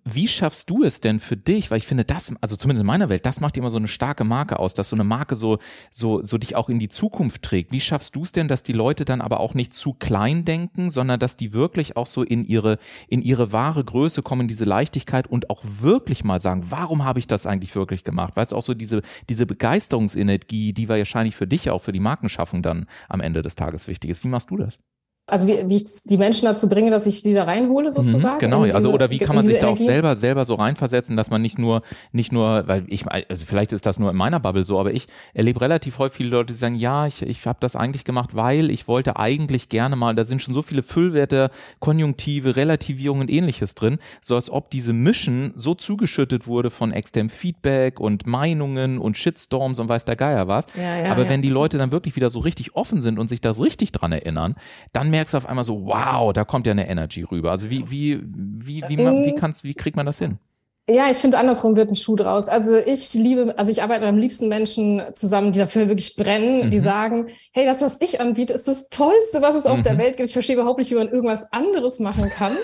wie 0.03 0.27
schaffst 0.27 0.69
du 0.69 0.83
es 0.83 1.01
denn 1.01 1.19
für 1.19 1.37
dich? 1.37 1.71
Weil 1.71 1.77
ich 1.77 1.87
finde, 1.87 2.05
das, 2.05 2.33
also 2.41 2.55
zumindest 2.55 2.81
in 2.81 2.87
meiner 2.87 3.09
Welt, 3.09 3.25
das 3.25 3.41
macht 3.41 3.57
immer 3.57 3.69
so 3.69 3.77
eine 3.77 3.87
starke 3.87 4.23
Marke 4.23 4.59
aus, 4.59 4.73
dass 4.73 4.89
so 4.89 4.95
eine 4.95 5.03
Marke 5.03 5.35
so, 5.35 5.59
so, 5.91 6.21
so 6.21 6.37
dich 6.37 6.55
auch 6.55 6.69
in 6.69 6.79
die 6.79 6.89
Zukunft 6.89 7.43
trägt. 7.43 7.71
Wie 7.71 7.79
schaffst 7.79 8.15
du 8.15 8.23
es 8.23 8.31
denn, 8.31 8.47
dass 8.47 8.63
die 8.63 8.73
Leute 8.73 9.05
dann 9.05 9.21
aber 9.21 9.39
auch 9.39 9.53
nicht 9.53 9.73
zu 9.73 9.93
klein 9.93 10.45
denken, 10.45 10.89
sondern 10.89 11.19
dass 11.19 11.37
die 11.37 11.53
wirklich 11.53 11.97
auch 11.97 12.07
so 12.07 12.23
in 12.23 12.43
ihre, 12.43 12.77
in 13.07 13.21
ihre 13.21 13.51
wahre 13.51 13.83
Größe 13.83 14.21
kommen, 14.21 14.47
diese 14.47 14.65
Leichtigkeit 14.65 15.27
und 15.27 15.49
auch 15.49 15.63
wirklich 15.63 16.23
mal 16.23 16.39
sagen, 16.39 16.65
warum 16.69 17.03
habe 17.03 17.19
ich 17.19 17.27
das 17.27 17.45
eigentlich 17.45 17.75
wirklich 17.75 18.03
gemacht? 18.03 18.35
Weißt 18.35 18.51
du, 18.51 18.55
auch 18.55 18.61
so 18.61 18.73
diese, 18.73 19.01
diese 19.29 19.45
Begeisterungsenergie, 19.45 20.73
die 20.73 20.89
war 20.89 20.97
wahrscheinlich 20.97 21.35
für 21.35 21.47
dich 21.47 21.69
auch 21.69 21.81
für 21.81 21.91
die 21.91 21.99
Markenschaffung 21.99 22.63
dann 22.63 22.85
am 23.09 23.21
Ende 23.21 23.41
des 23.41 23.55
Tages 23.55 23.87
wichtig 23.87 24.11
ist. 24.11 24.23
Wie 24.23 24.29
machst 24.29 24.49
du 24.49 24.57
das? 24.57 24.79
Also 25.27 25.47
wie, 25.47 25.67
wie 25.67 25.77
ich 25.77 26.03
die 26.03 26.17
Menschen 26.17 26.45
dazu 26.45 26.69
bringe, 26.69 26.91
dass 26.91 27.07
ich 27.07 27.23
die 27.23 27.33
da 27.33 27.45
reinhole 27.45 27.89
mhm, 27.89 27.93
sozusagen. 27.93 28.37
genau, 28.37 28.63
diese, 28.63 28.75
also 28.75 28.93
oder 28.93 29.09
wie 29.09 29.17
kann 29.17 29.35
man 29.35 29.43
sich 29.43 29.57
da 29.57 29.69
auch 29.69 29.77
selber 29.77 30.15
selber 30.15 30.45
so 30.45 30.53
reinversetzen, 30.53 31.17
dass 31.17 31.31
man 31.31 31.41
nicht 31.41 31.57
nur 31.57 31.81
nicht 32.11 32.31
nur, 32.31 32.67
weil 32.67 32.83
ich 32.87 33.07
also 33.07 33.45
vielleicht 33.45 33.73
ist 33.73 33.87
das 33.87 33.97
nur 33.97 34.11
in 34.11 34.15
meiner 34.15 34.39
Bubble 34.39 34.63
so, 34.63 34.79
aber 34.79 34.93
ich 34.93 35.07
erlebe 35.33 35.61
relativ 35.61 35.97
häufig 35.97 36.17
viele 36.17 36.29
Leute, 36.29 36.53
die 36.53 36.59
sagen, 36.59 36.75
ja, 36.75 37.07
ich 37.07 37.23
ich 37.23 37.47
habe 37.47 37.57
das 37.59 37.75
eigentlich 37.75 38.03
gemacht, 38.03 38.35
weil 38.35 38.69
ich 38.69 38.87
wollte 38.87 39.17
eigentlich 39.17 39.69
gerne 39.69 39.95
mal, 39.95 40.13
da 40.13 40.23
sind 40.25 40.43
schon 40.43 40.53
so 40.53 40.61
viele 40.61 40.83
Füllwerte, 40.83 41.49
Konjunktive, 41.79 42.55
Relativierung 42.55 43.21
und 43.21 43.31
ähnliches 43.31 43.73
drin, 43.73 43.97
so 44.21 44.35
als 44.35 44.51
ob 44.51 44.69
diese 44.69 44.93
Mischen 44.93 45.53
so 45.55 45.73
zugeschüttet 45.73 46.45
wurde 46.45 46.69
von 46.69 46.91
externem 46.91 47.31
Feedback 47.31 47.99
und 47.99 48.27
Meinungen 48.27 48.99
und 48.99 49.17
Shitstorms 49.17 49.79
und 49.79 49.89
weiß 49.89 50.05
der 50.05 50.17
Geier 50.17 50.47
was. 50.47 50.67
Ja, 50.75 50.97
ja, 50.97 51.11
aber 51.11 51.23
ja. 51.23 51.29
wenn 51.29 51.41
die 51.41 51.49
Leute 51.49 51.79
dann 51.79 51.91
wirklich 51.91 52.15
wieder 52.15 52.29
so 52.29 52.39
richtig 52.39 52.75
offen 52.75 53.01
sind 53.01 53.17
und 53.17 53.27
sich 53.27 53.41
das 53.41 53.59
richtig 53.59 53.91
dran 53.91 54.11
erinnern, 54.11 54.53
dann 54.93 55.14
merkst 55.15 55.33
du 55.33 55.37
auf 55.37 55.47
einmal 55.47 55.63
so, 55.63 55.85
wow, 55.85 56.33
da 56.33 56.43
kommt 56.43 56.67
ja 56.67 56.71
eine 56.71 56.89
Energy 56.89 57.23
rüber. 57.23 57.51
Also 57.51 57.69
wie, 57.69 57.89
wie, 57.89 58.19
wie, 58.21 58.83
wie, 58.87 58.97
wie, 58.97 58.97
wie, 58.97 59.35
kannst, 59.35 59.63
wie 59.63 59.73
kriegt 59.73 59.95
man 59.95 60.05
das 60.05 60.19
hin? 60.19 60.39
Ja, 60.87 61.09
ich 61.09 61.17
finde, 61.17 61.39
andersrum 61.39 61.75
wird 61.75 61.89
ein 61.89 61.95
Schuh 61.95 62.15
draus. 62.15 62.47
Also 62.47 62.75
ich 62.75 63.11
liebe, 63.15 63.57
also 63.57 63.71
ich 63.71 63.81
arbeite 63.81 64.05
am 64.05 64.19
liebsten 64.19 64.49
Menschen 64.49 65.01
zusammen, 65.13 65.51
die 65.51 65.57
dafür 65.57 65.87
wirklich 65.87 66.15
brennen, 66.15 66.67
mhm. 66.67 66.71
die 66.71 66.79
sagen, 66.79 67.27
hey, 67.53 67.65
das, 67.65 67.81
was 67.81 67.99
ich 68.01 68.21
anbiete, 68.21 68.53
ist 68.53 68.67
das 68.67 68.89
Tollste, 68.89 69.41
was 69.41 69.55
es 69.55 69.65
auf 69.65 69.79
mhm. 69.79 69.83
der 69.83 69.97
Welt 69.97 70.17
gibt. 70.17 70.29
Ich 70.29 70.33
verstehe 70.33 70.55
überhaupt 70.55 70.77
nicht, 70.77 70.91
wie 70.91 70.95
man 70.95 71.09
irgendwas 71.09 71.51
anderes 71.51 71.99
machen 71.99 72.29
kann. 72.29 72.55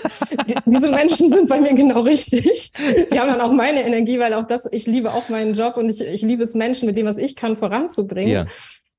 die, 0.48 0.54
diese 0.66 0.88
Menschen 0.88 1.30
sind 1.30 1.48
bei 1.48 1.60
mir 1.60 1.74
genau 1.74 2.02
richtig. 2.02 2.70
Die 3.12 3.18
haben 3.18 3.28
dann 3.28 3.40
auch 3.40 3.52
meine 3.52 3.84
Energie, 3.84 4.20
weil 4.20 4.34
auch 4.34 4.46
das, 4.46 4.68
ich 4.70 4.86
liebe 4.86 5.12
auch 5.12 5.28
meinen 5.28 5.54
Job 5.54 5.76
und 5.76 5.88
ich, 5.88 6.00
ich 6.00 6.22
liebe 6.22 6.44
es, 6.44 6.54
Menschen 6.54 6.86
mit 6.86 6.96
dem, 6.96 7.06
was 7.06 7.18
ich 7.18 7.34
kann, 7.34 7.56
voranzubringen. 7.56 8.32
Ja. 8.32 8.46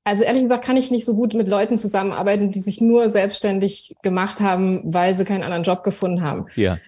Also 0.04 0.22
ehrlich 0.22 0.42
gesagt 0.42 0.64
kann 0.64 0.76
ich 0.76 0.90
nicht 0.90 1.06
so 1.06 1.14
gut 1.14 1.32
mit 1.32 1.48
Leuten 1.48 1.78
zusammenarbeiten, 1.78 2.50
die 2.50 2.60
sich 2.60 2.80
nur 2.80 3.08
selbstständig 3.08 3.94
gemacht 4.02 4.40
haben, 4.40 4.82
weil 4.84 5.16
sie 5.16 5.24
keinen 5.24 5.42
anderen 5.42 5.62
Job 5.62 5.82
gefunden 5.82 6.22
haben. 6.22 6.46
Ja. 6.54 6.78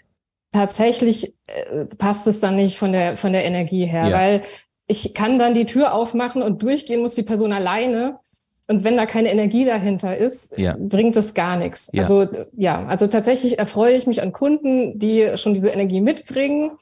Tatsächlich 0.53 1.35
äh, 1.47 1.87
passt 1.97 2.27
es 2.27 2.41
dann 2.41 2.57
nicht 2.57 2.79
von 2.79 2.93
der 2.93 3.17
von 3.17 3.33
der 3.33 3.45
Energie 3.45 3.87
her, 3.87 4.09
ja. 4.09 4.17
weil 4.17 4.43
ich 4.87 5.15
kann 5.15 5.39
dann 5.39 5.55
die 5.55 5.65
Tür 5.65 5.95
aufmachen 5.95 6.43
und 6.43 6.63
durchgehen 6.63 7.01
muss 7.01 7.15
die 7.15 7.23
Person 7.23 7.53
alleine. 7.53 8.19
Und 8.69 8.83
wenn 8.83 8.97
da 8.97 9.07
keine 9.07 9.31
Energie 9.31 9.65
dahinter 9.65 10.17
ist, 10.17 10.59
ja. 10.59 10.77
bringt 10.77 11.17
es 11.17 11.35
gar 11.35 11.57
nichts. 11.57 11.89
Ja. 11.93 12.03
Also 12.03 12.27
ja, 12.57 12.85
also 12.87 13.07
tatsächlich 13.07 13.59
erfreue 13.59 13.95
ich 13.95 14.07
mich 14.07 14.23
an 14.23 14.33
Kunden, 14.33 14.99
die 14.99 15.37
schon 15.37 15.55
diese 15.55 15.69
Energie 15.69 16.01
mitbringen 16.01 16.73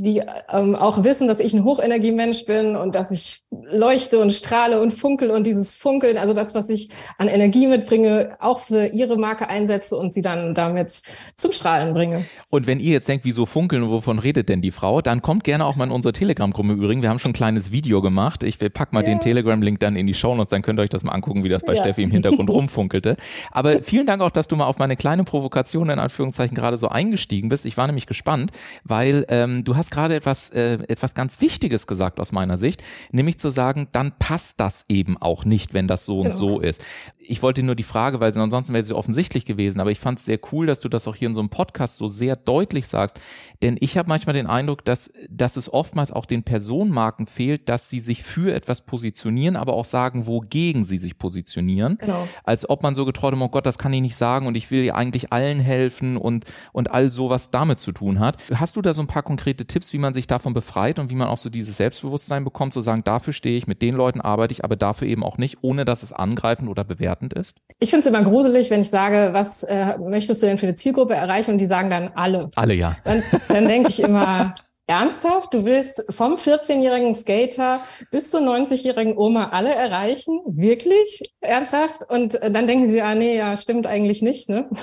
die 0.00 0.22
ähm, 0.48 0.76
auch 0.76 1.02
wissen, 1.02 1.26
dass 1.26 1.40
ich 1.40 1.54
ein 1.54 1.64
Hochenergiemensch 1.64 2.44
bin 2.44 2.76
und 2.76 2.94
dass 2.94 3.10
ich 3.10 3.42
leuchte 3.50 4.20
und 4.20 4.32
strahle 4.32 4.80
und 4.80 4.92
funkel 4.92 5.30
und 5.30 5.44
dieses 5.44 5.74
Funkeln, 5.74 6.16
also 6.16 6.34
das, 6.34 6.54
was 6.54 6.68
ich 6.68 6.90
an 7.18 7.26
Energie 7.26 7.66
mitbringe, 7.66 8.36
auch 8.38 8.60
für 8.60 8.86
ihre 8.86 9.18
Marke 9.18 9.48
einsetze 9.48 9.96
und 9.96 10.12
sie 10.12 10.20
dann 10.20 10.54
damit 10.54 11.02
zum 11.34 11.50
Strahlen 11.50 11.94
bringe. 11.94 12.24
Und 12.48 12.68
wenn 12.68 12.78
ihr 12.78 12.92
jetzt 12.92 13.08
denkt, 13.08 13.24
wieso 13.24 13.44
funkeln 13.44 13.82
und 13.82 13.90
wovon 13.90 14.20
redet 14.20 14.48
denn 14.48 14.62
die 14.62 14.70
Frau, 14.70 15.02
dann 15.02 15.20
kommt 15.20 15.42
gerne 15.42 15.64
auch 15.64 15.74
mal 15.74 15.84
in 15.84 15.90
unsere 15.90 16.12
Telegram-Gruppe 16.12 16.72
übrigens. 16.74 17.02
Wir 17.02 17.10
haben 17.10 17.18
schon 17.18 17.30
ein 17.30 17.34
kleines 17.34 17.72
Video 17.72 18.00
gemacht. 18.00 18.44
Ich 18.44 18.58
pack 18.58 18.92
mal 18.92 19.00
ja. 19.00 19.06
den 19.06 19.18
Telegram-Link 19.18 19.80
dann 19.80 19.96
in 19.96 20.06
die 20.06 20.14
Show 20.14 20.34
Notes, 20.34 20.50
dann 20.50 20.62
könnt 20.62 20.78
ihr 20.78 20.84
euch 20.84 20.90
das 20.90 21.02
mal 21.02 21.12
angucken, 21.12 21.42
wie 21.42 21.48
das 21.48 21.64
bei 21.64 21.74
ja. 21.74 21.82
Steffi 21.82 22.04
im 22.04 22.12
Hintergrund 22.12 22.50
rumfunkelte. 22.50 23.16
Aber 23.50 23.82
vielen 23.82 24.06
Dank 24.06 24.22
auch, 24.22 24.30
dass 24.30 24.46
du 24.46 24.54
mal 24.54 24.66
auf 24.66 24.78
meine 24.78 24.96
kleine 24.96 25.24
Provokation 25.24 25.90
in 25.90 25.98
Anführungszeichen 25.98 26.56
gerade 26.56 26.76
so 26.76 26.88
eingestiegen 26.88 27.48
bist. 27.48 27.66
Ich 27.66 27.76
war 27.76 27.86
nämlich 27.86 28.06
gespannt, 28.06 28.52
weil 28.84 29.26
ähm, 29.28 29.64
du 29.64 29.74
hast 29.74 29.87
hast 29.88 29.90
gerade 29.90 30.14
etwas, 30.14 30.50
äh, 30.50 30.74
etwas 30.88 31.14
ganz 31.14 31.40
Wichtiges 31.40 31.86
gesagt 31.86 32.20
aus 32.20 32.32
meiner 32.32 32.56
Sicht, 32.56 32.82
nämlich 33.10 33.38
zu 33.38 33.50
sagen, 33.50 33.88
dann 33.92 34.12
passt 34.18 34.60
das 34.60 34.84
eben 34.88 35.16
auch 35.16 35.44
nicht, 35.44 35.74
wenn 35.74 35.88
das 35.88 36.04
so 36.04 36.20
und 36.20 36.32
so 36.32 36.56
genau. 36.56 36.60
ist. 36.68 36.84
Ich 37.28 37.42
wollte 37.42 37.62
nur 37.62 37.74
die 37.74 37.82
Frage, 37.82 38.20
weil 38.20 38.36
ansonsten 38.38 38.74
wäre 38.74 38.84
sie 38.84 38.94
offensichtlich 38.94 39.46
gewesen, 39.46 39.80
aber 39.80 39.90
ich 39.90 39.98
fand 39.98 40.18
es 40.18 40.26
sehr 40.26 40.38
cool, 40.52 40.66
dass 40.66 40.80
du 40.80 40.88
das 40.88 41.08
auch 41.08 41.16
hier 41.16 41.28
in 41.28 41.34
so 41.34 41.40
einem 41.40 41.48
Podcast 41.48 41.96
so 41.96 42.06
sehr 42.06 42.36
deutlich 42.36 42.86
sagst, 42.86 43.20
denn 43.62 43.76
ich 43.80 43.98
habe 43.98 44.08
manchmal 44.08 44.34
den 44.34 44.46
Eindruck, 44.46 44.84
dass, 44.84 45.12
dass 45.30 45.56
es 45.56 45.72
oftmals 45.72 46.12
auch 46.12 46.26
den 46.26 46.44
Personenmarken 46.44 47.26
fehlt, 47.26 47.68
dass 47.68 47.90
sie 47.90 48.00
sich 48.00 48.22
für 48.22 48.54
etwas 48.54 48.82
positionieren, 48.82 49.56
aber 49.56 49.72
auch 49.72 49.84
sagen, 49.84 50.26
wogegen 50.26 50.84
sie 50.84 50.98
sich 50.98 51.18
positionieren. 51.18 51.98
Genau. 51.98 52.28
Als 52.44 52.68
ob 52.68 52.82
man 52.82 52.94
so 52.94 53.04
getraut 53.04 53.32
hat, 53.32 53.40
oh 53.40 53.48
Gott, 53.48 53.66
das 53.66 53.78
kann 53.78 53.92
ich 53.92 54.00
nicht 54.00 54.16
sagen 54.16 54.46
und 54.46 54.54
ich 54.54 54.70
will 54.70 54.84
ja 54.84 54.94
eigentlich 54.94 55.32
allen 55.32 55.60
helfen 55.60 56.16
und, 56.16 56.44
und 56.72 56.90
all 56.90 57.10
so, 57.10 57.30
was 57.30 57.50
damit 57.50 57.80
zu 57.80 57.92
tun 57.92 58.20
hat. 58.20 58.42
Hast 58.54 58.76
du 58.76 58.82
da 58.82 58.94
so 58.94 59.02
ein 59.02 59.06
paar 59.06 59.22
konkrete 59.22 59.66
Tipps? 59.66 59.78
Tipps, 59.78 59.92
wie 59.92 59.98
man 59.98 60.12
sich 60.12 60.26
davon 60.26 60.54
befreit 60.54 60.98
und 60.98 61.08
wie 61.10 61.14
man 61.14 61.28
auch 61.28 61.38
so 61.38 61.50
dieses 61.50 61.76
Selbstbewusstsein 61.76 62.42
bekommt, 62.42 62.74
zu 62.74 62.80
sagen, 62.80 63.04
dafür 63.04 63.32
stehe 63.32 63.56
ich, 63.56 63.68
mit 63.68 63.80
den 63.80 63.94
Leuten 63.94 64.20
arbeite 64.20 64.52
ich, 64.52 64.64
aber 64.64 64.74
dafür 64.74 65.06
eben 65.06 65.22
auch 65.22 65.38
nicht, 65.38 65.58
ohne 65.62 65.84
dass 65.84 66.02
es 66.02 66.12
angreifend 66.12 66.68
oder 66.68 66.82
bewertend 66.82 67.17
ist? 67.34 67.56
Ich 67.80 67.90
finde 67.90 68.00
es 68.00 68.06
immer 68.06 68.22
gruselig, 68.22 68.70
wenn 68.70 68.80
ich 68.80 68.90
sage, 68.90 69.30
was 69.32 69.62
äh, 69.64 69.98
möchtest 69.98 70.42
du 70.42 70.46
denn 70.46 70.58
für 70.58 70.66
eine 70.66 70.74
Zielgruppe 70.74 71.14
erreichen? 71.14 71.52
Und 71.52 71.58
die 71.58 71.66
sagen 71.66 71.90
dann 71.90 72.10
alle. 72.14 72.50
Alle, 72.56 72.74
ja. 72.74 72.96
Dann, 73.04 73.22
dann 73.48 73.68
denke 73.68 73.90
ich 73.90 74.00
immer, 74.00 74.54
Ernsthaft? 74.88 75.52
Du 75.52 75.66
willst 75.66 76.06
vom 76.08 76.36
14-jährigen 76.36 77.14
Skater 77.14 77.80
bis 78.10 78.30
zur 78.30 78.40
90-jährigen 78.40 79.18
Oma 79.18 79.50
alle 79.50 79.74
erreichen? 79.74 80.40
Wirklich? 80.46 81.34
Ernsthaft? 81.42 82.08
Und 82.08 82.40
äh, 82.40 82.50
dann 82.50 82.66
denken 82.66 82.86
sie, 82.86 83.02
ah 83.02 83.14
nee, 83.14 83.36
ja, 83.36 83.56
stimmt 83.58 83.86
eigentlich 83.86 84.22
nicht, 84.22 84.48
ne? 84.48 84.68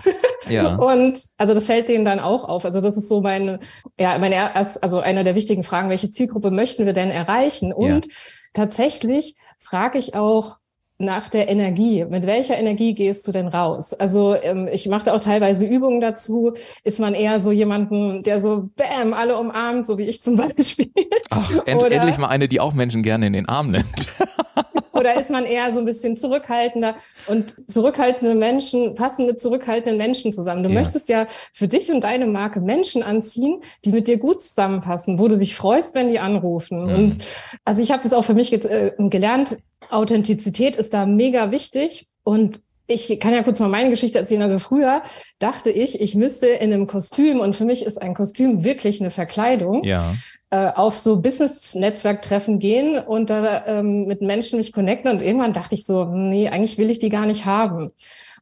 Ja. 0.47 0.75
Und 0.75 1.19
also 1.37 1.55
das 1.55 1.65
fällt 1.65 1.89
denen 1.89 2.05
dann 2.05 2.19
auch 2.19 2.43
auf. 2.43 2.65
Also 2.65 2.79
das 2.79 2.97
ist 2.97 3.09
so 3.09 3.21
meine, 3.21 3.59
ja, 3.99 4.19
meine, 4.19 4.55
also 4.55 4.99
einer 4.99 5.23
der 5.23 5.33
wichtigen 5.33 5.63
Fragen, 5.63 5.89
welche 5.89 6.11
Zielgruppe 6.11 6.51
möchten 6.51 6.85
wir 6.85 6.93
denn 6.93 7.09
erreichen? 7.09 7.73
Und 7.73 8.05
ja. 8.05 8.11
tatsächlich 8.53 9.35
frage 9.57 9.97
ich 9.97 10.13
auch, 10.13 10.57
nach 10.97 11.27
der 11.27 11.49
Energie. 11.49 12.05
Mit 12.05 12.25
welcher 12.25 12.57
Energie 12.57 12.93
gehst 12.93 13.27
du 13.27 13.31
denn 13.31 13.47
raus? 13.47 13.93
Also 13.93 14.33
ähm, 14.35 14.69
ich 14.71 14.87
mache 14.87 15.13
auch 15.13 15.21
teilweise 15.21 15.65
Übungen 15.65 15.99
dazu. 15.99 16.53
Ist 16.83 16.99
man 16.99 17.13
eher 17.13 17.39
so 17.39 17.51
jemanden, 17.51 18.23
der 18.23 18.39
so 18.39 18.69
bam, 18.75 19.13
alle 19.13 19.37
umarmt, 19.37 19.85
so 19.85 19.97
wie 19.97 20.03
ich 20.05 20.21
zum 20.21 20.37
Beispiel? 20.55 20.91
Ach, 21.29 21.59
end 21.65 21.81
Oder, 21.81 21.91
endlich 21.91 22.17
mal 22.17 22.27
eine, 22.27 22.47
die 22.47 22.59
auch 22.59 22.73
Menschen 22.73 23.03
gerne 23.03 23.27
in 23.27 23.33
den 23.33 23.49
Arm 23.49 23.71
nimmt. 23.71 23.85
Oder 24.93 25.19
ist 25.19 25.29
man 25.29 25.45
eher 25.45 25.73
so 25.73 25.79
ein 25.79 25.85
bisschen 25.85 26.15
zurückhaltender? 26.15 26.95
Und 27.27 27.69
zurückhaltende 27.69 28.33
Menschen 28.33 28.95
passen 28.95 29.25
mit 29.25 29.41
zurückhaltenden 29.41 29.97
Menschen 29.97 30.31
zusammen. 30.31 30.63
Du 30.63 30.69
ja. 30.69 30.75
möchtest 30.75 31.09
ja 31.09 31.27
für 31.51 31.67
dich 31.67 31.91
und 31.91 32.05
deine 32.05 32.25
Marke 32.27 32.61
Menschen 32.61 33.03
anziehen, 33.03 33.59
die 33.83 33.91
mit 33.91 34.07
dir 34.07 34.17
gut 34.17 34.41
zusammenpassen, 34.41 35.19
wo 35.19 35.27
du 35.27 35.37
dich 35.37 35.55
freust, 35.57 35.95
wenn 35.95 36.07
die 36.07 36.19
anrufen. 36.19 36.85
Mhm. 36.85 36.95
Und 36.95 37.17
also 37.65 37.81
ich 37.81 37.91
habe 37.91 38.03
das 38.03 38.13
auch 38.13 38.23
für 38.23 38.33
mich 38.33 38.53
äh, 38.53 38.93
gelernt 38.97 39.57
Authentizität 39.89 40.75
ist 40.75 40.93
da 40.93 41.05
mega 41.05 41.51
wichtig 41.51 42.07
und 42.23 42.61
ich 42.87 43.19
kann 43.19 43.33
ja 43.33 43.41
kurz 43.41 43.59
mal 43.59 43.69
meine 43.69 43.89
Geschichte 43.89 44.19
erzählen. 44.19 44.43
Also 44.43 44.59
früher 44.59 45.01
dachte 45.39 45.71
ich, 45.71 45.99
ich 45.99 46.15
müsste 46.15 46.47
in 46.47 46.71
einem 46.71 46.85
Kostüm 46.85 47.39
und 47.39 47.55
für 47.55 47.65
mich 47.65 47.83
ist 47.83 47.99
ein 47.99 48.13
Kostüm 48.13 48.63
wirklich 48.63 49.01
eine 49.01 49.09
Verkleidung. 49.09 49.83
Ja. 49.83 50.13
Äh, 50.51 50.71
auf 50.75 50.95
so 50.95 51.19
Business-Netzwerktreffen 51.19 52.59
gehen 52.59 52.99
und 52.99 53.31
da 53.31 53.65
ähm, 53.65 54.05
mit 54.05 54.21
Menschen 54.21 54.57
mich 54.57 54.71
connecten 54.71 55.11
und 55.11 55.23
irgendwann 55.23 55.53
dachte 55.53 55.73
ich 55.73 55.85
so, 55.85 56.05
nee, 56.05 56.47
eigentlich 56.47 56.77
will 56.77 56.91
ich 56.91 56.99
die 56.99 57.09
gar 57.09 57.25
nicht 57.25 57.45
haben. 57.45 57.91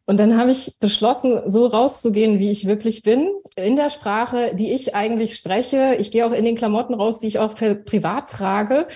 Und 0.06 0.20
dann 0.20 0.38
habe 0.38 0.52
ich 0.52 0.78
beschlossen, 0.80 1.44
so 1.46 1.66
rauszugehen, 1.66 2.38
wie 2.38 2.52
ich 2.52 2.66
wirklich 2.66 3.04
bin, 3.04 3.30
in 3.56 3.78
der 3.78 3.90
Sprache, 3.90 4.54
die 4.54 4.74
ich 4.74 4.96
eigentlich 4.96 5.36
spreche. 5.36 5.96
Ich 5.98 6.12
gehe 6.12 6.26
auch 6.26 6.34
in 6.34 6.44
den 6.44 6.58
Klamotten 6.58 6.94
raus, 6.94 7.20
die 7.20 7.28
ich 7.28 7.40
auch 7.40 7.54
privat 7.54 8.30
trage. 8.30 8.88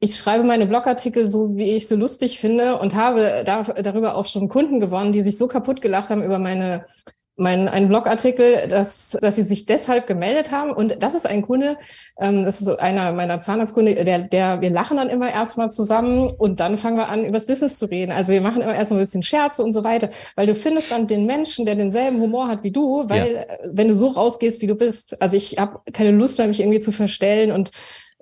Ich 0.00 0.16
schreibe 0.16 0.44
meine 0.44 0.66
Blogartikel 0.66 1.26
so, 1.26 1.56
wie 1.56 1.72
ich 1.74 1.88
sie 1.88 1.96
lustig 1.96 2.38
finde 2.38 2.78
und 2.78 2.94
habe 2.94 3.42
da, 3.46 3.62
darüber 3.62 4.16
auch 4.16 4.26
schon 4.26 4.48
Kunden 4.48 4.80
gewonnen, 4.80 5.12
die 5.12 5.22
sich 5.22 5.38
so 5.38 5.48
kaputt 5.48 5.80
gelacht 5.80 6.10
haben 6.10 6.22
über 6.22 6.38
meine 6.38 6.84
mein, 7.40 7.68
einen 7.68 7.88
Blogartikel, 7.88 8.68
dass, 8.68 9.16
dass 9.20 9.36
sie 9.36 9.44
sich 9.44 9.66
deshalb 9.66 10.06
gemeldet 10.06 10.52
haben. 10.52 10.70
Und 10.70 11.02
das 11.02 11.14
ist 11.14 11.26
ein 11.26 11.42
Kunde, 11.42 11.78
ähm, 12.20 12.44
das 12.44 12.60
ist 12.60 12.68
einer 12.68 13.12
meiner 13.12 13.40
Zahnarztkunde, 13.40 14.04
der, 14.04 14.20
der, 14.20 14.60
wir 14.60 14.70
lachen 14.70 14.98
dann 14.98 15.08
immer 15.08 15.32
erstmal 15.32 15.70
zusammen 15.70 16.30
und 16.38 16.60
dann 16.60 16.76
fangen 16.76 16.98
wir 16.98 17.08
an, 17.08 17.24
übers 17.24 17.46
Business 17.46 17.78
zu 17.78 17.86
reden. 17.86 18.12
Also 18.12 18.32
wir 18.32 18.42
machen 18.42 18.60
immer 18.60 18.74
erstmal 18.74 19.00
ein 19.00 19.04
bisschen 19.04 19.22
Scherze 19.22 19.62
und 19.62 19.72
so 19.72 19.82
weiter, 19.82 20.10
weil 20.36 20.46
du 20.46 20.54
findest 20.54 20.92
dann 20.92 21.06
den 21.06 21.24
Menschen, 21.26 21.64
der 21.64 21.76
denselben 21.76 22.20
Humor 22.20 22.48
hat 22.48 22.62
wie 22.62 22.72
du, 22.72 23.04
weil 23.08 23.46
ja. 23.48 23.56
wenn 23.72 23.88
du 23.88 23.96
so 23.96 24.08
rausgehst, 24.08 24.60
wie 24.60 24.66
du 24.66 24.74
bist. 24.74 25.20
Also 25.22 25.36
ich 25.36 25.58
habe 25.58 25.80
keine 25.92 26.10
Lust 26.10 26.38
mehr, 26.38 26.46
mich 26.46 26.60
irgendwie 26.60 26.80
zu 26.80 26.92
verstellen 26.92 27.52
und 27.52 27.70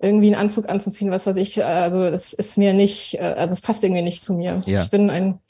irgendwie 0.01 0.29
einen 0.29 0.37
Anzug 0.37 0.69
anzuziehen, 0.69 1.11
was 1.11 1.27
weiß 1.27 1.37
ich. 1.37 1.65
Also 1.65 2.09
das 2.09 2.33
ist 2.33 2.57
mir 2.57 2.73
nicht, 2.73 3.15
äh, 3.15 3.23
also 3.23 3.53
es 3.53 3.61
passt 3.61 3.83
irgendwie 3.83 4.03
nicht 4.03 4.23
zu 4.23 4.35
mir. 4.35 4.61
Ja. 4.65 4.83
Ich 4.83 4.91
bin 4.91 5.11
ein 5.11 5.41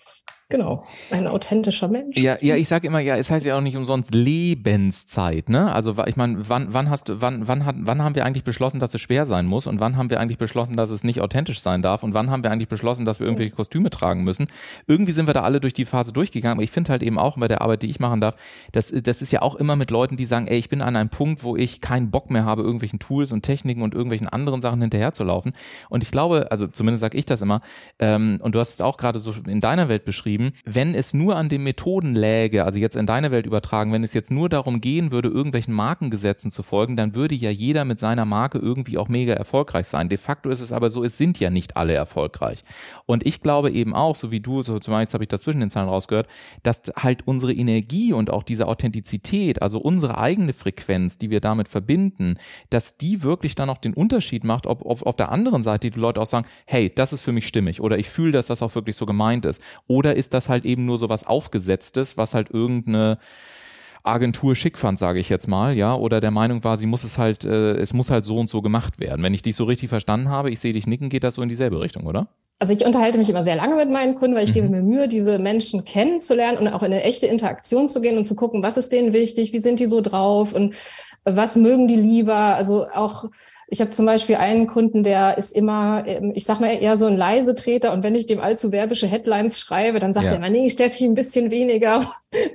Genau, 0.51 0.83
ein 1.11 1.27
authentischer 1.27 1.89
Mensch. 1.89 2.17
Ja, 2.17 2.39
ja, 2.41 2.57
ich 2.57 2.69
sage 2.69 2.87
immer, 2.87 3.01
ja, 3.01 3.17
es 3.17 3.31
heißt 3.31 3.45
ja 3.45 3.55
auch 3.59 3.61
nicht 3.61 3.77
umsonst 3.77 4.15
Lebenszeit, 4.15 5.51
ne? 5.51 5.71
Also 5.71 5.95
ich 6.07 6.17
meine, 6.17 6.49
wann, 6.49 6.73
wann 6.73 6.89
hast 6.89 7.11
du, 7.11 7.21
wann, 7.21 7.47
wann 7.47 7.67
hat, 7.67 7.77
wann 7.81 8.03
haben 8.03 8.15
wir 8.15 8.25
eigentlich 8.25 8.45
beschlossen, 8.45 8.81
dass 8.81 8.95
es 8.95 9.01
schwer 9.03 9.27
sein 9.27 9.45
muss 9.45 9.67
und 9.67 9.79
wann 9.79 9.99
haben 9.99 10.09
wir 10.09 10.21
eigentlich 10.21 10.39
beschlossen, 10.39 10.75
dass 10.75 10.89
es 10.89 11.05
nicht 11.05 11.21
authentisch 11.21 11.61
sein 11.61 11.83
darf 11.83 12.03
und 12.03 12.15
wann 12.15 12.31
haben 12.31 12.43
wir 12.43 12.51
eigentlich 12.51 12.69
beschlossen, 12.69 13.05
dass 13.05 13.21
wir 13.21 13.27
irgendwelche 13.27 13.55
Kostüme 13.55 13.91
tragen 13.91 14.25
müssen? 14.25 14.47
Irgendwie 14.87 15.13
sind 15.13 15.27
wir 15.27 15.35
da 15.35 15.43
alle 15.43 15.61
durch 15.61 15.75
die 15.75 15.85
Phase 15.85 16.15
durchgegangen, 16.15 16.57
aber 16.57 16.65
ich 16.65 16.71
finde 16.71 16.93
halt 16.93 17.03
eben 17.03 17.19
auch 17.19 17.37
bei 17.37 17.47
der 17.47 17.61
Arbeit, 17.61 17.83
die 17.83 17.91
ich 17.91 18.01
machen 18.01 18.23
darf, 18.23 18.35
das, 18.73 18.91
das 18.91 19.21
ist 19.21 19.31
ja 19.33 19.43
auch 19.43 19.55
immer 19.55 19.77
mit 19.77 19.91
Leuten, 19.91 20.17
die 20.17 20.25
sagen, 20.25 20.47
ey, 20.47 20.59
ich 20.59 20.71
bin 20.71 20.81
an 20.81 20.97
einem 20.97 21.11
Punkt, 21.11 21.45
wo 21.45 21.57
ich 21.57 21.83
keinen 21.83 22.11
Bock 22.11 22.31
mehr 22.31 22.47
habe, 22.47 22.63
irgendwelchen 22.63 23.01
Tools 23.01 23.33
und 23.33 23.43
Techniken 23.43 23.83
und 23.83 23.93
irgendwelchen 23.93 24.31
anderen 24.31 24.63
Sachen 24.63 24.81
hinterherzulaufen. 24.81 25.53
Und 25.91 26.03
ich 26.03 26.11
glaube, 26.11 26.51
also 26.51 26.69
zumindest 26.69 27.03
sage 27.03 27.19
ich 27.19 27.27
das 27.27 27.43
immer, 27.43 27.61
ähm, 27.99 28.39
und 28.41 28.55
du 28.55 28.61
hast 28.61 28.73
es 28.73 28.81
auch 28.81 28.97
gerade 28.97 29.21
so 29.21 29.35
in 29.47 29.61
deiner 29.61 29.91
Welt 29.91 30.07
beschrieben, 30.07 30.38
wenn 30.65 30.95
es 30.95 31.15
nur 31.15 31.37
an 31.37 31.49
den 31.49 31.63
Methoden 31.63 32.15
läge, 32.15 32.65
also 32.65 32.79
jetzt 32.79 32.97
in 32.97 33.07
deine 33.07 33.31
Welt 33.31 33.47
übertragen, 33.47 33.93
wenn 33.93 34.05
es 34.05 34.15
jetzt 34.15 34.31
nur 34.31 34.49
darum 34.49 34.81
gehen 34.81 35.11
würde, 35.11 35.29
irgendwelchen 35.29 35.75
Markengesetzen 35.75 36.51
zu 36.51 36.63
folgen, 36.63 36.97
dann 36.97 37.15
würde 37.15 37.35
ja 37.35 37.51
jeder 37.51 37.85
mit 37.85 37.99
seiner 37.99 38.25
Marke 38.25 38.59
irgendwie 38.59 38.99
auch 38.99 39.09
mega 39.09 39.35
erfolgreich 39.35 39.87
sein. 39.87 40.09
De 40.09 40.19
facto 40.19 40.51
ist 40.51 40.61
es 40.61 40.73
aber 40.73 40.91
so, 40.91 41.05
es 41.05 41.19
sind 41.19 41.41
ja 41.41 41.51
nicht 41.51 41.77
alle 41.77 41.95
erfolgreich. 41.95 42.63
Und 43.07 43.27
ich 43.27 43.41
glaube 43.41 43.71
eben 43.71 43.95
auch, 43.95 44.17
so 44.17 44.31
wie 44.31 44.41
du, 44.41 44.63
so 44.63 44.79
zum 44.79 44.99
jetzt 45.01 45.15
habe 45.15 45.25
ich 45.25 45.29
das 45.29 45.43
zwischen 45.43 45.61
den 45.61 45.71
Zahlen 45.71 45.89
rausgehört, 45.89 46.29
dass 46.63 46.83
halt 46.97 47.27
unsere 47.27 47.53
Energie 47.53 48.13
und 48.13 48.31
auch 48.31 48.43
diese 48.43 48.67
Authentizität, 48.67 49.63
also 49.63 49.79
unsere 49.79 50.19
eigene 50.19 50.53
Frequenz, 50.53 51.19
die 51.19 51.31
wir 51.31 51.41
damit 51.41 51.69
verbinden, 51.69 52.37
dass 52.71 52.99
die 52.99 53.23
wirklich 53.23 53.55
dann 53.55 53.71
auch 53.71 53.79
den 53.79 53.95
Unterschied 53.95 54.45
macht, 54.45 54.67
ob, 54.67 54.85
ob 54.85 55.03
auf 55.07 55.17
der 55.17 55.31
anderen 55.31 55.63
Seite 55.63 55.91
die 55.91 55.99
Leute 55.99 56.21
auch 56.21 56.27
sagen, 56.27 56.47
hey, 56.67 56.93
das 56.95 57.13
ist 57.13 57.23
für 57.23 57.33
mich 57.33 57.47
stimmig 57.47 57.81
oder 57.81 57.99
ich 57.99 58.09
fühle, 58.09 58.33
dass 58.33 58.47
das 58.47 58.63
auch 58.63 58.75
wirklich 58.75 58.97
so 58.97 59.07
gemeint 59.07 59.45
ist. 59.45 59.63
Oder 59.87 60.17
ist 60.17 60.28
das 60.35 60.49
halt 60.49 60.65
eben 60.65 60.85
nur 60.85 60.99
so 60.99 61.09
was 61.09 61.27
Aufgesetztes, 61.27 62.17
was 62.17 62.35
halt 62.35 62.51
irgendeine 62.51 63.19
Agentur 64.05 64.55
schick 64.57 64.79
fand, 64.79 64.99
sage 64.99 65.21
ich 65.21 65.29
jetzt 65.29 65.49
mal, 65.49 65.77
ja, 65.77 65.95
oder 65.95 66.21
der 66.21 66.31
Meinung 66.31 66.65
war, 66.65 66.77
sie 66.77 66.87
muss 66.87 67.05
es 67.05 67.19
halt, 67.19 67.45
äh, 67.45 67.75
es 67.75 67.93
muss 67.93 68.11
halt 68.11 68.25
so 68.25 68.37
und 68.37 68.49
so 68.49 68.63
gemacht 68.63 69.01
werden. 69.01 69.23
Wenn 69.23 69.35
ich 69.35 69.43
dich 69.43 69.57
so 69.57 69.65
richtig 69.65 69.89
verstanden 69.89 70.29
habe, 70.29 70.51
ich 70.51 70.61
sehe 70.61 70.73
dich 70.73 70.87
nicken, 70.87 71.09
geht 71.09 71.25
das 71.25 71.35
so 71.35 71.43
in 71.43 71.49
dieselbe 71.49 71.81
Richtung, 71.81 72.07
oder? 72.07 72.29
Also 72.61 72.73
ich 72.73 72.85
unterhalte 72.85 73.19
mich 73.19 73.31
immer 73.31 73.45
sehr 73.45 73.55
lange 73.55 73.77
mit 73.77 73.91
meinen 73.91 74.17
Kunden, 74.17 74.35
weil 74.35 74.43
ich 74.43 74.51
mhm. 74.51 74.55
gebe 74.55 74.69
mir 74.69 74.83
Mühe, 74.83 75.09
diese 75.09 75.39
Menschen 75.39 75.85
kennenzulernen 75.85 76.59
und 76.59 76.69
auch 76.69 76.83
in 76.83 76.93
eine 76.93 77.03
echte 77.03 77.27
Interaktion 77.27 77.89
zu 77.89 78.01
gehen 78.01 78.19
und 78.19 78.25
zu 78.25 78.35
gucken, 78.35 78.63
was 78.63 78.77
ist 78.77 78.91
denen 78.91 79.13
wichtig, 79.13 79.53
wie 79.53 79.59
sind 79.59 79.79
die 79.79 79.87
so 79.87 80.01
drauf 80.01 80.55
und 80.55 80.75
was 81.25 81.57
mögen 81.57 81.87
die 81.87 81.97
lieber. 81.97 82.35
Also 82.35 82.87
auch 82.93 83.27
ich 83.71 83.81
habe 83.81 83.91
zum 83.91 84.07
Beispiel 84.07 84.37
einen 84.37 84.67
Kunden, 84.67 85.03
der 85.03 85.37
ist 85.37 85.53
immer, 85.53 86.03
ähm, 86.07 86.33
ich 86.35 86.45
sag 86.45 86.59
mal, 86.59 86.69
eher 86.69 86.97
so 86.97 87.07
ein 87.07 87.17
Leisetreter 87.17 87.93
und 87.93 88.03
wenn 88.03 88.15
ich 88.15 88.25
dem 88.25 88.41
allzu 88.41 88.73
werbische 88.73 89.07
Headlines 89.07 89.61
schreibe, 89.61 89.99
dann 89.99 90.15
sagt 90.15 90.27
ja. 90.27 90.33
er 90.33 90.39
immer, 90.39 90.49
nee, 90.49 90.71
Steffi, 90.71 91.05
ein 91.05 91.15
bisschen 91.15 91.51
weniger 91.51 92.11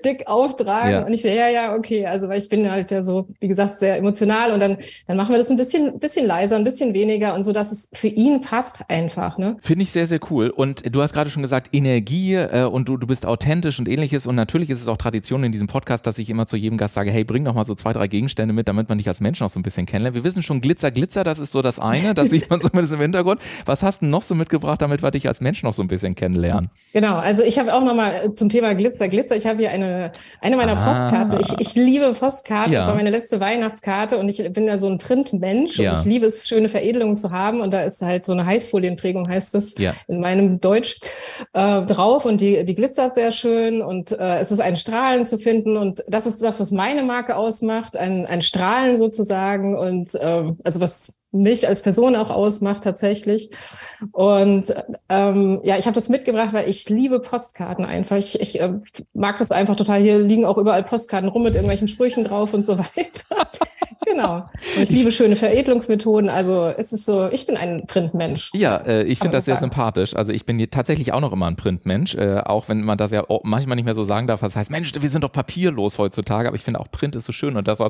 dick 0.05 0.27
auftragen. 0.27 0.91
Ja. 0.91 1.05
Und 1.05 1.13
ich 1.13 1.21
sehe, 1.21 1.35
ja, 1.35 1.49
ja, 1.49 1.75
okay. 1.75 2.05
Also, 2.05 2.29
weil 2.29 2.37
ich 2.37 2.47
bin 2.47 2.69
halt 2.69 2.91
ja 2.91 3.01
so, 3.01 3.27
wie 3.39 3.47
gesagt, 3.47 3.79
sehr 3.79 3.97
emotional 3.97 4.51
und 4.51 4.59
dann, 4.59 4.77
dann 5.07 5.17
machen 5.17 5.31
wir 5.31 5.39
das 5.39 5.49
ein 5.49 5.57
bisschen, 5.57 5.99
bisschen 5.99 6.27
leiser, 6.27 6.55
ein 6.55 6.63
bisschen 6.63 6.93
weniger 6.93 7.33
und 7.33 7.43
so, 7.43 7.53
dass 7.53 7.71
es 7.71 7.89
für 7.93 8.07
ihn 8.07 8.41
passt 8.41 8.83
einfach. 8.87 9.37
Ne? 9.37 9.57
Finde 9.61 9.83
ich 9.83 9.91
sehr, 9.91 10.05
sehr 10.05 10.19
cool. 10.29 10.49
Und 10.49 10.93
du 10.93 11.01
hast 11.01 11.13
gerade 11.13 11.29
schon 11.29 11.41
gesagt, 11.41 11.69
Energie 11.73 12.35
äh, 12.35 12.65
und 12.65 12.87
du, 12.87 12.97
du 12.97 13.07
bist 13.07 13.25
authentisch 13.25 13.79
und 13.79 13.89
ähnliches. 13.89 14.27
Und 14.27 14.35
natürlich 14.35 14.69
ist 14.69 14.81
es 14.81 14.87
auch 14.87 14.97
Tradition 14.97 15.43
in 15.43 15.51
diesem 15.51 15.67
Podcast, 15.67 16.05
dass 16.05 16.19
ich 16.19 16.29
immer 16.29 16.45
zu 16.45 16.55
jedem 16.55 16.77
Gast 16.77 16.93
sage, 16.93 17.09
hey, 17.09 17.23
bring 17.23 17.43
doch 17.45 17.55
mal 17.55 17.63
so 17.63 17.73
zwei, 17.73 17.93
drei 17.93 18.07
Gegenstände 18.07 18.53
mit, 18.53 18.67
damit 18.67 18.89
man 18.89 18.99
dich 18.99 19.07
als 19.07 19.21
Mensch 19.21 19.39
noch 19.39 19.49
so 19.49 19.59
ein 19.59 19.63
bisschen 19.63 19.87
kennenlernt. 19.87 20.15
Wir 20.15 20.23
wissen 20.23 20.43
schon, 20.43 20.61
Glitzer, 20.61 20.91
Glitzer, 20.91 21.23
das 21.23 21.39
ist 21.39 21.51
so 21.51 21.61
das 21.63 21.79
eine, 21.79 22.13
das 22.13 22.29
sieht 22.29 22.49
man 22.49 22.61
zumindest 22.61 22.93
im 22.93 23.01
Hintergrund. 23.01 23.41
Was 23.65 23.81
hast 23.81 24.03
du 24.03 24.05
noch 24.05 24.21
so 24.21 24.35
mitgebracht, 24.35 24.81
damit 24.83 25.01
wir 25.01 25.09
dich 25.09 25.27
als 25.27 25.41
Mensch 25.41 25.63
noch 25.63 25.73
so 25.73 25.81
ein 25.81 25.87
bisschen 25.87 26.13
kennenlernen? 26.13 26.69
Genau, 26.93 27.15
also 27.15 27.41
ich 27.41 27.57
habe 27.57 27.73
auch 27.73 27.83
nochmal 27.83 28.33
zum 28.33 28.49
Thema 28.49 28.75
Glitzer, 28.75 29.07
Glitzer, 29.07 29.35
ich 29.35 29.47
habe 29.47 29.62
hier 29.63 29.71
eine, 29.71 30.11
eine 30.41 30.57
meiner 30.57 30.77
ah. 30.77 30.85
Postkarten. 30.85 31.39
Ich, 31.39 31.59
ich 31.59 31.75
liebe 31.75 32.13
Postkarten. 32.13 32.73
Ja. 32.73 32.79
Das 32.79 32.87
war 32.87 32.95
meine 32.95 33.09
letzte 33.09 33.39
Weihnachtskarte 33.39 34.17
und 34.17 34.27
ich 34.29 34.51
bin 34.51 34.65
ja 34.65 34.77
so 34.77 34.87
ein 34.87 34.97
Printmensch 34.97 35.79
ja. 35.79 35.91
und 35.91 35.99
ich 35.99 36.05
liebe 36.05 36.25
es, 36.25 36.47
schöne 36.47 36.69
Veredelungen 36.69 37.15
zu 37.15 37.31
haben. 37.31 37.61
Und 37.61 37.73
da 37.73 37.83
ist 37.83 38.01
halt 38.01 38.25
so 38.25 38.33
eine 38.33 38.45
Heißfolienprägung, 38.45 39.27
heißt 39.27 39.55
es 39.55 39.75
ja. 39.77 39.93
in 40.07 40.19
meinem 40.19 40.59
Deutsch, 40.59 40.99
äh, 41.53 41.81
drauf. 41.83 42.25
Und 42.25 42.41
die, 42.41 42.65
die 42.65 42.75
glitzert 42.75 43.15
sehr 43.15 43.31
schön 43.31 43.81
und 43.81 44.11
äh, 44.11 44.39
es 44.39 44.51
ist 44.51 44.59
ein 44.59 44.75
Strahlen 44.75 45.25
zu 45.25 45.37
finden. 45.37 45.77
Und 45.77 46.03
das 46.07 46.25
ist 46.25 46.41
das, 46.41 46.59
was 46.59 46.71
meine 46.71 47.03
Marke 47.03 47.35
ausmacht, 47.35 47.97
ein, 47.97 48.25
ein 48.25 48.41
Strahlen 48.41 48.97
sozusagen. 48.97 49.75
Und 49.77 50.13
äh, 50.15 50.51
also 50.63 50.81
was 50.81 51.17
mich 51.33 51.67
als 51.67 51.81
Person 51.81 52.15
auch 52.15 52.29
ausmacht 52.29 52.83
tatsächlich. 52.83 53.49
Und 54.11 54.73
ähm, 55.09 55.61
ja, 55.63 55.77
ich 55.77 55.85
habe 55.85 55.95
das 55.95 56.09
mitgebracht, 56.09 56.53
weil 56.53 56.69
ich 56.69 56.87
liebe 56.89 57.19
Postkarten 57.19 57.85
einfach. 57.85 58.17
Ich, 58.17 58.39
ich 58.39 58.61
äh, 58.61 58.73
mag 59.13 59.39
das 59.39 59.51
einfach 59.51 59.75
total. 59.75 60.01
Hier 60.01 60.19
liegen 60.19 60.45
auch 60.45 60.57
überall 60.57 60.83
Postkarten 60.83 61.29
rum 61.29 61.43
mit 61.43 61.55
irgendwelchen 61.55 61.87
Sprüchen 61.87 62.23
drauf 62.23 62.53
und 62.53 62.63
so 62.63 62.77
weiter. 62.95 63.49
Genau. 64.13 64.45
Und 64.75 64.81
ich 64.81 64.89
liebe 64.91 65.11
schöne 65.11 65.35
Veredelungsmethoden. 65.35 66.29
Also 66.29 66.71
es 66.77 66.93
ist 66.93 67.05
so, 67.05 67.27
ich 67.29 67.45
bin 67.47 67.57
ein 67.57 67.85
Printmensch. 67.87 68.51
Ja, 68.53 68.77
äh, 68.77 69.03
ich 69.03 69.19
finde 69.19 69.37
das 69.37 69.45
sehr 69.45 69.55
sagen. 69.55 69.71
sympathisch. 69.71 70.15
Also 70.15 70.31
ich 70.31 70.45
bin 70.45 70.59
tatsächlich 70.69 71.13
auch 71.13 71.19
noch 71.19 71.33
immer 71.33 71.47
ein 71.47 71.55
Printmensch, 71.55 72.15
äh, 72.15 72.41
auch 72.45 72.69
wenn 72.69 72.83
man 72.83 72.97
das 72.97 73.11
ja 73.11 73.23
manchmal 73.43 73.75
nicht 73.75 73.85
mehr 73.85 73.95
so 73.95 74.03
sagen 74.03 74.27
darf. 74.27 74.41
Das 74.41 74.55
heißt, 74.55 74.71
Mensch, 74.71 74.91
wir 74.97 75.09
sind 75.09 75.23
doch 75.23 75.31
papierlos 75.31 75.97
heutzutage. 75.97 76.47
Aber 76.47 76.55
ich 76.55 76.63
finde 76.63 76.79
auch 76.79 76.91
Print 76.91 77.15
ist 77.15 77.25
so 77.25 77.33
schön 77.33 77.57
und 77.57 77.67
das 77.67 77.81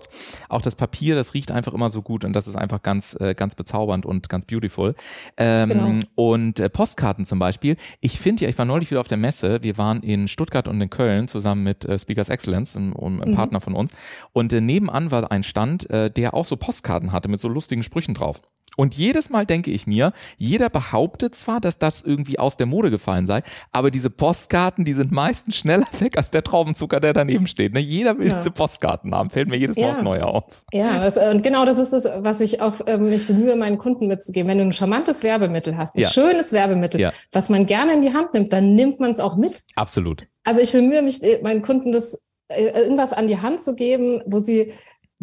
auch 0.50 0.62
das 0.62 0.76
Papier, 0.76 1.16
das 1.16 1.34
riecht 1.34 1.52
einfach 1.52 1.74
immer 1.74 1.90
so 1.90 2.02
gut 2.02 2.26
und 2.26 2.34
das 2.34 2.48
ist 2.48 2.56
einfach 2.56 2.82
ganz, 2.82 3.18
äh, 3.20 3.36
ganz 3.36 3.56
bezaubernd 3.56 4.06
und 4.06 4.30
ganz 4.30 4.46
beautiful. 4.46 4.96
Ähm, 5.38 5.70
genau. 5.70 6.00
Und 6.16 6.60
äh, 6.60 6.70
Postkarten 6.70 7.26
zum 7.26 7.40
Beispiel. 7.40 7.76
Ich 8.00 8.20
finde 8.20 8.46
ja, 8.46 8.50
ich 8.50 8.58
war 8.58 8.66
neulich 8.66 8.90
wieder 8.90 9.02
auf 9.02 9.08
der 9.08 9.18
Messe. 9.18 9.62
Wir 9.62 9.78
waren 9.78 10.02
in 10.02 10.28
Stuttgart 10.28 10.68
und 10.68 10.80
in 10.80 10.90
Köln 10.90 11.28
zusammen 11.28 11.64
mit 11.64 11.86
äh, 11.86 12.00
Speakers 12.00 12.30
Excellence, 12.30 12.78
einem, 12.78 12.96
einem 12.96 13.32
mhm. 13.32 13.36
Partner 13.36 13.62
von 13.62 13.74
uns. 13.76 13.94
Und 14.32 14.54
äh, 14.54 14.62
nebenan 14.62 15.12
war 15.12 15.32
ein 15.32 15.44
Stand, 15.44 15.90
der 16.18 16.34
auch 16.34 16.46
so 16.46 16.58
Postkarten 16.58 17.12
hatte 17.12 17.30
mit 17.30 17.42
so 17.42 17.48
lustigen 17.48 17.84
Sprüchen 17.84 18.14
drauf. 18.14 18.42
Und 18.76 18.96
jedes 18.96 19.30
Mal 19.30 19.46
denke 19.46 19.72
ich 19.72 19.88
mir, 19.88 20.14
jeder 20.38 20.70
behauptet 20.70 21.36
zwar, 21.36 21.60
dass 21.60 21.78
das 21.78 22.02
irgendwie 22.02 22.40
aus 22.40 22.58
der 22.58 22.66
Mode 22.66 22.90
gefallen 22.90 23.26
sei, 23.26 23.44
aber 23.72 23.92
diese 23.92 24.10
Postkarten, 24.10 24.84
die 24.86 24.94
sind 24.94 25.12
meistens 25.12 25.58
schneller 25.58 25.86
weg 26.00 26.18
als 26.18 26.32
der 26.32 26.44
Traubenzucker, 26.44 27.00
der 27.00 27.14
daneben 27.14 27.48
steht. 27.48 27.74
Ne? 27.74 27.80
Jeder 27.80 28.18
will 28.18 28.30
ja. 28.30 28.38
diese 28.38 28.52
Postkarten 28.52 29.14
haben, 29.14 29.30
fällt 29.30 29.48
mir 29.48 29.58
jedes 29.58 29.78
Mal 29.78 29.84
ja. 29.84 29.92
aufs 29.92 30.02
Neue 30.02 30.26
auf. 30.26 30.64
Ja, 30.72 31.00
das, 31.00 31.18
und 31.18 31.44
genau 31.44 31.66
das 31.66 31.78
ist 31.78 31.94
das, 31.94 32.06
was 32.06 32.42
ich 32.42 32.62
auch 32.62 32.74
ähm, 32.88 33.10
mich 33.10 33.28
bemühe, 33.28 33.56
meinen 33.56 33.78
Kunden 33.78 34.08
mitzugeben. 34.08 34.50
Wenn 34.50 34.58
du 34.58 34.66
ein 34.66 34.74
charmantes 34.74 35.24
Werbemittel 35.24 35.78
hast, 35.78 35.96
ein 35.96 36.02
ja. 36.02 36.10
schönes 36.10 36.52
Werbemittel, 36.52 37.12
was 37.32 37.50
man 37.50 37.66
gerne 37.66 37.94
in 37.94 38.02
die 38.02 38.14
Hand 38.14 38.34
nimmt, 38.34 38.54
dann 38.54 38.74
nimmt 38.74 39.00
man 39.00 39.12
es 39.12 39.20
auch 39.20 39.36
mit. 39.36 39.64
Absolut. 39.76 40.26
Also 40.44 40.62
ich 40.62 40.72
bemühe 40.72 41.02
mich, 41.02 41.24
äh, 41.24 41.40
meinen 41.42 41.62
Kunden 41.62 41.92
das 41.92 42.20
äh, 42.50 42.70
irgendwas 42.82 43.14
an 43.14 43.28
die 43.28 43.40
Hand 43.40 43.62
zu 43.62 43.76
geben, 43.76 44.22
wo 44.26 44.40
sie 44.40 44.74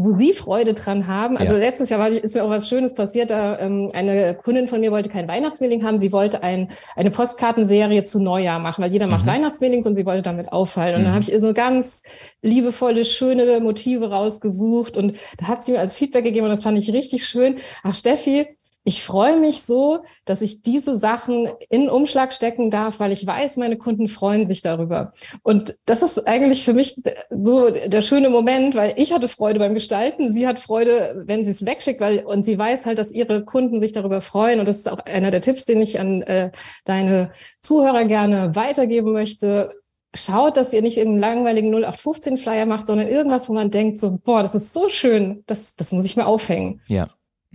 wo 0.02 0.12
sie 0.12 0.32
Freude 0.32 0.72
dran 0.72 1.06
haben. 1.06 1.36
Also 1.36 1.52
ja. 1.52 1.58
letztes 1.58 1.90
Jahr 1.90 2.00
war, 2.00 2.08
ist 2.08 2.34
mir 2.34 2.42
auch 2.42 2.48
was 2.48 2.70
Schönes 2.70 2.94
passiert. 2.94 3.28
Da 3.28 3.58
ähm, 3.58 3.90
eine 3.92 4.34
Kundin 4.34 4.66
von 4.66 4.80
mir 4.80 4.92
wollte 4.92 5.10
kein 5.10 5.28
Weihnachtsmailing 5.28 5.84
haben. 5.84 5.98
Sie 5.98 6.10
wollte 6.10 6.42
ein, 6.42 6.68
eine 6.96 7.10
Postkartenserie 7.10 8.02
zu 8.04 8.22
Neujahr 8.22 8.60
machen, 8.60 8.82
weil 8.82 8.92
jeder 8.92 9.06
macht 9.06 9.24
mhm. 9.24 9.30
Weihnachtsmailings 9.30 9.86
und 9.86 9.94
sie 9.94 10.06
wollte 10.06 10.22
damit 10.22 10.52
auffallen. 10.52 10.94
Und 10.94 11.00
mhm. 11.02 11.04
dann 11.04 11.12
habe 11.12 11.22
ich 11.22 11.30
ihr 11.30 11.38
so 11.38 11.52
ganz 11.52 12.02
liebevolle, 12.40 13.04
schöne 13.04 13.60
Motive 13.60 14.10
rausgesucht 14.10 14.96
und 14.96 15.18
da 15.36 15.48
hat 15.48 15.62
sie 15.62 15.72
mir 15.72 15.80
als 15.80 15.96
Feedback 15.96 16.24
gegeben 16.24 16.46
und 16.46 16.50
das 16.50 16.62
fand 16.62 16.78
ich 16.78 16.90
richtig 16.90 17.26
schön. 17.26 17.56
Ach 17.82 17.94
Steffi, 17.94 18.46
ich 18.84 19.02
freue 19.02 19.38
mich 19.38 19.62
so, 19.62 20.04
dass 20.24 20.40
ich 20.40 20.62
diese 20.62 20.96
Sachen 20.96 21.48
in 21.68 21.90
Umschlag 21.90 22.32
stecken 22.32 22.70
darf, 22.70 22.98
weil 22.98 23.12
ich 23.12 23.26
weiß, 23.26 23.58
meine 23.58 23.76
Kunden 23.76 24.08
freuen 24.08 24.46
sich 24.46 24.62
darüber. 24.62 25.12
Und 25.42 25.76
das 25.84 26.02
ist 26.02 26.26
eigentlich 26.26 26.64
für 26.64 26.72
mich 26.72 26.96
so 27.30 27.70
der 27.70 28.02
schöne 28.02 28.30
Moment, 28.30 28.74
weil 28.74 28.94
ich 28.96 29.12
hatte 29.12 29.28
Freude 29.28 29.58
beim 29.58 29.74
Gestalten, 29.74 30.30
sie 30.30 30.46
hat 30.46 30.58
Freude, 30.58 31.22
wenn 31.26 31.44
sie 31.44 31.50
es 31.50 31.66
wegschickt, 31.66 32.00
weil 32.00 32.24
und 32.24 32.42
sie 32.42 32.58
weiß 32.58 32.86
halt, 32.86 32.98
dass 32.98 33.12
ihre 33.12 33.44
Kunden 33.44 33.80
sich 33.80 33.92
darüber 33.92 34.22
freuen. 34.22 34.60
Und 34.60 34.68
das 34.68 34.78
ist 34.78 34.90
auch 34.90 35.00
einer 35.00 35.30
der 35.30 35.42
Tipps, 35.42 35.66
den 35.66 35.82
ich 35.82 36.00
an 36.00 36.22
äh, 36.22 36.50
deine 36.84 37.32
Zuhörer 37.60 38.06
gerne 38.06 38.54
weitergeben 38.54 39.12
möchte 39.12 39.74
schaut, 40.14 40.56
dass 40.56 40.72
ihr 40.72 40.82
nicht 40.82 40.96
irgendeinen 40.96 41.36
langweiligen 41.36 41.68
0815 41.68 42.36
Flyer 42.36 42.66
macht, 42.66 42.86
sondern 42.86 43.06
irgendwas, 43.06 43.48
wo 43.48 43.52
man 43.52 43.70
denkt 43.70 43.98
so, 43.98 44.18
boah, 44.24 44.42
das 44.42 44.56
ist 44.56 44.72
so 44.72 44.88
schön, 44.88 45.44
das, 45.46 45.76
das 45.76 45.92
muss 45.92 46.04
ich 46.04 46.16
mir 46.16 46.26
aufhängen. 46.26 46.80
Ja. 46.88 47.06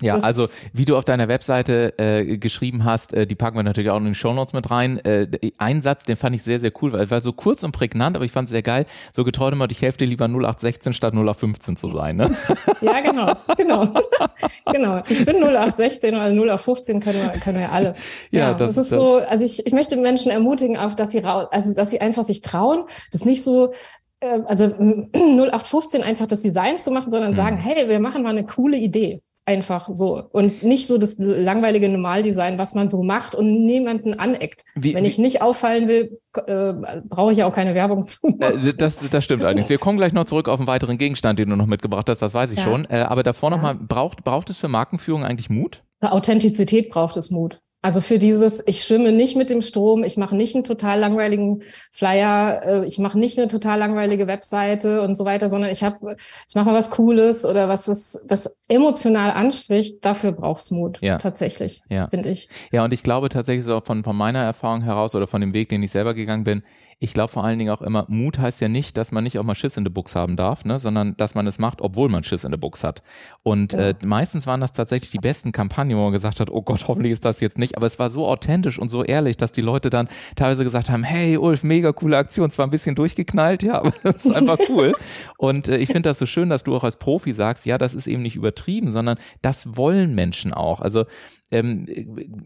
Ja, 0.01 0.15
das 0.15 0.23
also 0.23 0.47
wie 0.73 0.83
du 0.83 0.97
auf 0.97 1.05
deiner 1.05 1.29
Webseite 1.29 1.93
äh, 1.97 2.37
geschrieben 2.37 2.83
hast, 2.83 3.13
äh, 3.13 3.25
die 3.25 3.35
packen 3.35 3.55
wir 3.55 3.63
natürlich 3.63 3.91
auch 3.91 3.97
in 3.97 4.03
den 4.03 4.15
Shownotes 4.15 4.53
mit 4.53 4.69
rein. 4.69 4.99
Äh, 5.05 5.27
ein 5.57 5.79
Satz, 5.79 6.03
den 6.03 6.17
fand 6.17 6.35
ich 6.35 6.43
sehr, 6.43 6.59
sehr 6.59 6.71
cool, 6.81 6.91
weil 6.91 6.99
er 6.99 7.11
war 7.11 7.21
so 7.21 7.31
kurz 7.31 7.63
und 7.63 7.71
prägnant, 7.71 8.17
aber 8.17 8.25
ich 8.25 8.33
fand 8.33 8.47
es 8.47 8.51
sehr 8.51 8.61
geil. 8.61 8.85
So 9.13 9.23
getreu 9.23 9.47
immer, 9.49 9.69
ich 9.71 9.81
helfe 9.81 9.99
dir 9.99 10.07
lieber 10.07 10.25
0816 10.25 10.91
statt 10.91 11.13
0815 11.13 11.77
zu 11.77 11.87
sein. 11.87 12.17
Ne? 12.17 12.29
Ja, 12.81 12.99
genau, 12.99 13.33
genau. 13.57 13.87
genau. 14.71 15.01
Ich 15.07 15.23
bin 15.25 15.37
0816 15.37 16.13
oder 16.13 16.25
0815 16.25 16.99
können 16.99 17.21
wir, 17.21 17.39
können 17.39 17.59
wir 17.59 17.71
alle. 17.71 17.95
Ja, 18.31 18.39
ja 18.39 18.53
das, 18.53 18.75
das 18.75 18.85
ist 18.85 18.89
so, 18.91 19.15
also 19.15 19.45
ich, 19.45 19.65
ich 19.65 19.73
möchte 19.73 19.95
Menschen 19.95 20.29
ermutigen, 20.29 20.77
auch 20.77 20.93
dass 20.93 21.11
sie 21.11 21.19
raus, 21.19 21.47
also 21.51 21.73
dass 21.73 21.91
sie 21.91 22.01
einfach 22.01 22.23
sich 22.23 22.41
trauen, 22.41 22.83
das 23.11 23.23
nicht 23.23 23.43
so 23.43 23.73
äh, 24.19 24.41
also 24.45 24.65
0815 25.15 26.03
einfach 26.03 26.27
das 26.27 26.41
Design 26.41 26.77
zu 26.77 26.91
machen, 26.91 27.11
sondern 27.11 27.31
mhm. 27.31 27.35
sagen, 27.35 27.57
hey, 27.57 27.87
wir 27.87 27.99
machen 27.99 28.23
mal 28.23 28.29
eine 28.29 28.45
coole 28.45 28.77
Idee. 28.77 29.21
Einfach 29.47 29.89
so. 29.93 30.23
Und 30.31 30.63
nicht 30.63 30.87
so 30.87 30.97
das 30.97 31.17
langweilige 31.19 31.87
Normaldesign, 31.87 32.57
was 32.57 32.73
man 32.73 32.89
so 32.89 33.03
macht 33.03 33.35
und 33.35 33.63
niemanden 33.63 34.15
aneckt. 34.15 34.63
Wie, 34.73 34.95
Wenn 34.95 35.05
ich 35.05 35.19
nicht 35.19 35.43
auffallen 35.43 35.87
will, 35.87 36.19
äh, 36.47 36.73
brauche 37.07 37.31
ich 37.31 37.37
ja 37.37 37.45
auch 37.45 37.53
keine 37.53 37.75
Werbung 37.75 38.07
zu. 38.07 38.27
Äh, 38.39 38.73
das, 38.73 39.07
das 39.07 39.23
stimmt 39.23 39.45
eigentlich. 39.45 39.69
Wir 39.69 39.77
kommen 39.77 39.99
gleich 39.99 40.13
noch 40.13 40.25
zurück 40.25 40.49
auf 40.49 40.59
einen 40.59 40.67
weiteren 40.67 40.97
Gegenstand, 40.97 41.37
den 41.37 41.49
du 41.49 41.55
noch 41.55 41.67
mitgebracht 41.67 42.09
hast, 42.09 42.23
das 42.23 42.33
weiß 42.33 42.51
ich 42.51 42.59
ja. 42.59 42.63
schon. 42.63 42.85
Äh, 42.85 43.05
aber 43.07 43.21
davor 43.21 43.51
ja. 43.51 43.57
nochmal, 43.57 43.75
braucht, 43.75 44.23
braucht 44.23 44.49
es 44.49 44.57
für 44.57 44.67
Markenführung 44.67 45.23
eigentlich 45.23 45.49
Mut? 45.51 45.83
Authentizität 46.01 46.89
braucht 46.89 47.15
es 47.17 47.29
Mut. 47.29 47.59
Also 47.85 48.01
für 48.01 48.17
dieses, 48.17 48.63
ich 48.65 48.81
schwimme 48.81 49.11
nicht 49.11 49.37
mit 49.37 49.51
dem 49.51 49.61
Strom, 49.61 50.03
ich 50.03 50.17
mache 50.17 50.35
nicht 50.35 50.55
einen 50.55 50.63
total 50.63 50.99
langweiligen 50.99 51.61
Flyer, 51.91 52.63
äh, 52.65 52.85
ich 52.85 52.97
mache 52.97 53.19
nicht 53.19 53.37
eine 53.37 53.47
total 53.47 53.77
langweilige 53.77 54.25
Webseite 54.25 55.03
und 55.03 55.13
so 55.13 55.23
weiter, 55.23 55.49
sondern 55.49 55.69
ich 55.69 55.83
habe, 55.83 56.15
ich 56.49 56.55
mache 56.55 56.65
mal 56.65 56.73
was 56.73 56.89
Cooles 56.89 57.45
oder 57.45 57.69
was, 57.69 57.87
was, 57.87 58.19
was 58.27 58.55
emotional 58.67 59.31
anspricht. 59.31 60.03
Dafür 60.03 60.31
brauchst 60.31 60.71
Mut, 60.71 60.99
ja. 61.01 61.17
tatsächlich, 61.17 61.81
ja. 61.89 62.07
finde 62.07 62.29
ich. 62.29 62.49
Ja, 62.71 62.83
und 62.83 62.93
ich 62.93 63.03
glaube 63.03 63.29
tatsächlich 63.29 63.65
so 63.65 63.79
von, 63.81 64.03
von 64.03 64.15
meiner 64.15 64.39
Erfahrung 64.39 64.81
heraus 64.81 65.15
oder 65.15 65.27
von 65.27 65.41
dem 65.41 65.53
Weg, 65.53 65.69
den 65.69 65.83
ich 65.83 65.91
selber 65.91 66.13
gegangen 66.13 66.43
bin, 66.43 66.63
ich 66.99 67.13
glaube 67.13 67.31
vor 67.31 67.43
allen 67.43 67.59
Dingen 67.59 67.71
auch 67.71 67.81
immer, 67.81 68.05
Mut 68.07 68.39
heißt 68.39 68.61
ja 68.61 68.69
nicht, 68.69 68.95
dass 68.95 69.11
man 69.11 69.23
nicht 69.23 69.37
auch 69.37 69.43
mal 69.43 69.53
Schiss 69.53 69.75
in 69.75 69.83
der 69.83 69.91
Buchs 69.91 70.15
haben 70.15 70.37
darf, 70.37 70.63
ne, 70.63 70.79
sondern 70.79 71.17
dass 71.17 71.35
man 71.35 71.45
es 71.45 71.59
macht, 71.59 71.81
obwohl 71.81 72.07
man 72.07 72.23
Schiss 72.23 72.45
in 72.45 72.51
der 72.51 72.57
Buchs 72.57 72.83
hat. 72.85 73.03
Und 73.43 73.73
ja. 73.73 73.89
äh, 73.89 73.95
meistens 74.03 74.47
waren 74.47 74.61
das 74.61 74.71
tatsächlich 74.71 75.11
die 75.11 75.19
besten 75.19 75.51
Kampagnen, 75.51 75.97
wo 75.97 76.03
man 76.03 76.13
gesagt 76.13 76.39
hat, 76.39 76.49
oh 76.49 76.61
Gott, 76.61 76.85
hoffentlich 76.87 77.11
ist 77.11 77.25
das 77.25 77.41
jetzt 77.41 77.57
nicht. 77.57 77.75
Aber 77.75 77.85
es 77.85 77.99
war 77.99 78.09
so 78.09 78.25
authentisch 78.25 78.79
und 78.79 78.89
so 78.89 79.03
ehrlich, 79.03 79.35
dass 79.35 79.51
die 79.51 79.61
Leute 79.61 79.89
dann 79.89 80.07
teilweise 80.35 80.63
gesagt 80.63 80.89
haben, 80.89 81.03
hey 81.03 81.37
Ulf, 81.37 81.63
mega 81.63 81.91
coole 81.91 82.17
Aktion, 82.17 82.49
zwar 82.49 82.65
ein 82.65 82.71
bisschen 82.71 82.95
durchgeknallt, 82.95 83.61
ja, 83.61 83.73
aber 83.79 83.91
es 84.03 84.25
ist 84.25 84.35
einfach 84.35 84.57
cool. 84.69 84.95
und 85.37 85.67
äh, 85.67 85.77
ich 85.77 85.87
finde 85.87 86.09
das 86.09 86.17
so 86.17 86.25
schön, 86.25 86.49
dass 86.49 86.63
du 86.63 86.75
auch 86.75 86.83
als 86.83 86.97
Profi 86.97 87.33
sagst, 87.33 87.65
ja, 87.65 87.77
das 87.77 87.93
ist 87.93 88.07
eben 88.07 88.21
nicht 88.21 88.37
übertrieben, 88.55 88.89
sondern 88.89 89.17
das 89.41 89.75
wollen 89.77 90.15
Menschen 90.15 90.53
auch. 90.53 90.81
Also 90.81 91.05
ähm, 91.51 91.85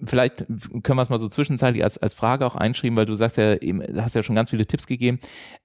vielleicht 0.06 0.46
können 0.84 0.98
wir 0.98 1.02
es 1.02 1.10
mal 1.10 1.20
so 1.20 1.30
zwischenzeitlich 1.30 1.84
als, 1.84 1.98
als 1.98 2.14
Frage 2.14 2.46
auch 2.46 2.56
einschreiben, 2.56 2.98
weil 2.98 3.06
du 3.06 3.16
sagst 3.16 3.38
ja, 3.38 3.56
hast 3.96 4.16
ja 4.16 4.24
schon 4.24 4.36
ganz 4.36 4.50
viele 4.50 4.66
Tipps 4.66 4.88
gegeben. 4.88 5.20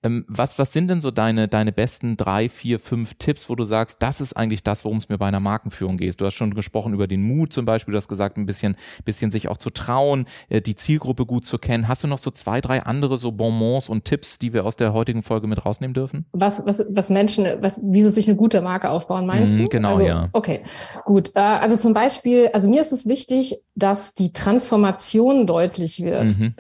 Ähm, 0.05 0.25
was, 0.29 0.59
was 0.59 0.73
sind 0.73 0.89
denn 0.89 1.01
so 1.01 1.11
deine, 1.11 1.49
deine 1.49 1.73
besten 1.73 2.17
drei, 2.17 2.49
vier, 2.49 2.79
fünf 2.79 3.15
Tipps, 3.15 3.51
wo 3.51 3.57
du 3.57 3.65
sagst, 3.65 4.03
das 4.03 4.21
ist 4.21 4.35
eigentlich 4.35 4.63
das, 4.63 4.85
worum 4.85 4.99
es 4.99 5.09
mir 5.09 5.19
bei 5.19 5.27
einer 5.27 5.41
Markenführung 5.41 5.97
geht? 5.97 6.21
Du 6.21 6.27
hast 6.27 6.35
schon 6.35 6.55
gesprochen 6.55 6.95
über 6.95 7.09
den 7.09 7.23
Mut 7.23 7.53
zum 7.53 7.65
Beispiel, 7.65 7.93
du 7.93 7.97
hast 7.97 8.09
gesagt, 8.09 8.37
ein 8.37 8.47
bisschen, 8.47 8.77
bisschen 9.05 9.33
sich 9.33 9.49
auch 9.49 9.59
zu 9.59 9.71
trauen, 9.71 10.27
äh, 10.49 10.61
die 10.61 10.77
Zielgruppe 10.77 11.27
gut 11.27 11.45
zu 11.45 11.59
kennen. 11.59 11.89
Hast 11.89 12.05
du 12.05 12.09
noch 12.09 12.19
so 12.19 12.31
zwei, 12.31 12.61
drei 12.61 12.85
andere 12.85 13.19
so 13.19 13.33
Bonbons 13.33 13.89
und 13.89 14.05
Tipps, 14.05 14.39
die 14.39 14.53
wir 14.53 14.65
aus 14.65 14.77
der 14.77 14.93
heutigen 14.93 15.25
Folge 15.25 15.49
mit 15.49 15.67
rausnehmen 15.67 15.95
dürfen? 15.95 16.27
Was, 16.33 16.65
was, 16.67 16.87
was 16.89 17.11
Menschen, 17.11 17.47
was, 17.61 17.81
wie 17.85 18.01
sie 18.01 18.11
sich 18.11 18.29
eine 18.29 18.37
gute 18.37 18.63
Marke 18.63 18.91
aufbauen, 18.91 19.27
meinst 19.27 19.59
mhm, 19.59 19.65
du? 19.65 19.71
Genau, 19.71 19.89
also, 19.91 20.07
ja. 20.07 20.29
Okay, 20.35 20.65
gut. 21.05 21.31
Äh, 21.37 21.39
also 21.39 21.77
zum 21.77 21.95
Beispiel, 21.95 22.51
also 22.53 22.69
mir 22.69 22.81
ist 22.81 22.91
es 22.91 23.07
wichtig, 23.07 23.63
dass 23.77 24.15
die 24.15 24.33
Transformation 24.33 25.47
deutlich 25.47 26.03
wird. 26.03 26.39
Mhm. 26.39 26.55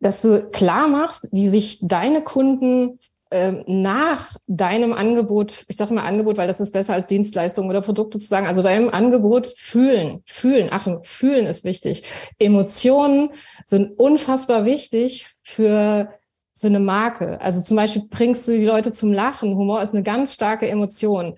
Dass 0.00 0.20
du 0.20 0.50
klar 0.50 0.88
machst, 0.88 1.28
wie 1.30 1.48
sich 1.48 1.78
deine 1.80 2.22
Kunden 2.22 2.98
äh, 3.30 3.62
nach 3.68 4.36
deinem 4.48 4.92
Angebot, 4.92 5.64
ich 5.68 5.76
sage 5.76 5.94
mal 5.94 6.02
Angebot, 6.02 6.38
weil 6.38 6.48
das 6.48 6.60
ist 6.60 6.72
besser 6.72 6.94
als 6.94 7.06
Dienstleistungen 7.06 7.70
oder 7.70 7.82
Produkte 7.82 8.18
zu 8.18 8.26
sagen, 8.26 8.48
also 8.48 8.62
deinem 8.62 8.90
Angebot 8.90 9.46
fühlen, 9.46 10.20
fühlen, 10.26 10.72
Achtung, 10.72 11.04
fühlen 11.04 11.46
ist 11.46 11.62
wichtig. 11.62 12.02
Emotionen 12.40 13.30
sind 13.64 13.96
unfassbar 13.96 14.64
wichtig 14.64 15.34
für 15.42 16.08
für 16.56 16.68
eine 16.68 16.78
Marke. 16.78 17.40
Also 17.40 17.60
zum 17.62 17.76
Beispiel 17.76 18.02
bringst 18.08 18.46
du 18.46 18.52
die 18.52 18.64
Leute 18.64 18.92
zum 18.92 19.12
Lachen. 19.12 19.56
Humor 19.56 19.82
ist 19.82 19.92
eine 19.92 20.04
ganz 20.04 20.34
starke 20.34 20.68
Emotion 20.68 21.36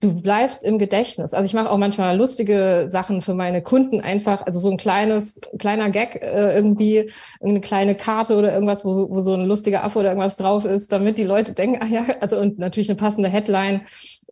du 0.00 0.14
bleibst 0.20 0.64
im 0.64 0.78
Gedächtnis. 0.78 1.34
Also 1.34 1.44
ich 1.44 1.54
mache 1.54 1.70
auch 1.70 1.76
manchmal 1.76 2.16
lustige 2.16 2.86
Sachen 2.88 3.20
für 3.20 3.34
meine 3.34 3.62
Kunden 3.62 4.00
einfach, 4.00 4.46
also 4.46 4.58
so 4.58 4.70
ein 4.70 4.78
kleines, 4.78 5.38
kleiner 5.58 5.90
Gag 5.90 6.22
äh, 6.22 6.54
irgendwie, 6.54 7.10
eine 7.40 7.60
kleine 7.60 7.94
Karte 7.94 8.36
oder 8.36 8.52
irgendwas, 8.52 8.84
wo, 8.84 9.10
wo 9.10 9.20
so 9.20 9.34
ein 9.34 9.44
lustiger 9.44 9.84
Affe 9.84 9.98
oder 9.98 10.08
irgendwas 10.08 10.38
drauf 10.38 10.64
ist, 10.64 10.90
damit 10.90 11.18
die 11.18 11.24
Leute 11.24 11.52
denken, 11.52 11.80
ach 11.82 11.88
ja, 11.88 12.04
also 12.20 12.38
und 12.38 12.58
natürlich 12.58 12.88
eine 12.88 12.96
passende 12.96 13.28
Headline. 13.28 13.82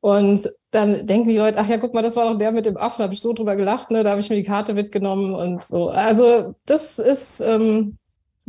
Und 0.00 0.50
dann 0.70 1.06
denken 1.06 1.28
die 1.28 1.36
Leute, 1.36 1.58
ach 1.58 1.68
ja, 1.68 1.76
guck 1.76 1.92
mal, 1.92 2.02
das 2.02 2.16
war 2.16 2.30
doch 2.30 2.38
der 2.38 2.52
mit 2.52 2.66
dem 2.66 2.76
Affen, 2.76 2.98
da 2.98 3.04
habe 3.04 3.14
ich 3.14 3.20
so 3.20 3.32
drüber 3.34 3.56
gelacht, 3.56 3.90
ne? 3.90 4.04
Da 4.04 4.10
habe 4.10 4.20
ich 4.20 4.30
mir 4.30 4.36
die 4.36 4.44
Karte 4.44 4.72
mitgenommen 4.72 5.34
und 5.34 5.62
so. 5.62 5.88
Also 5.88 6.54
das 6.64 6.98
ist 6.98 7.40
ähm, 7.40 7.98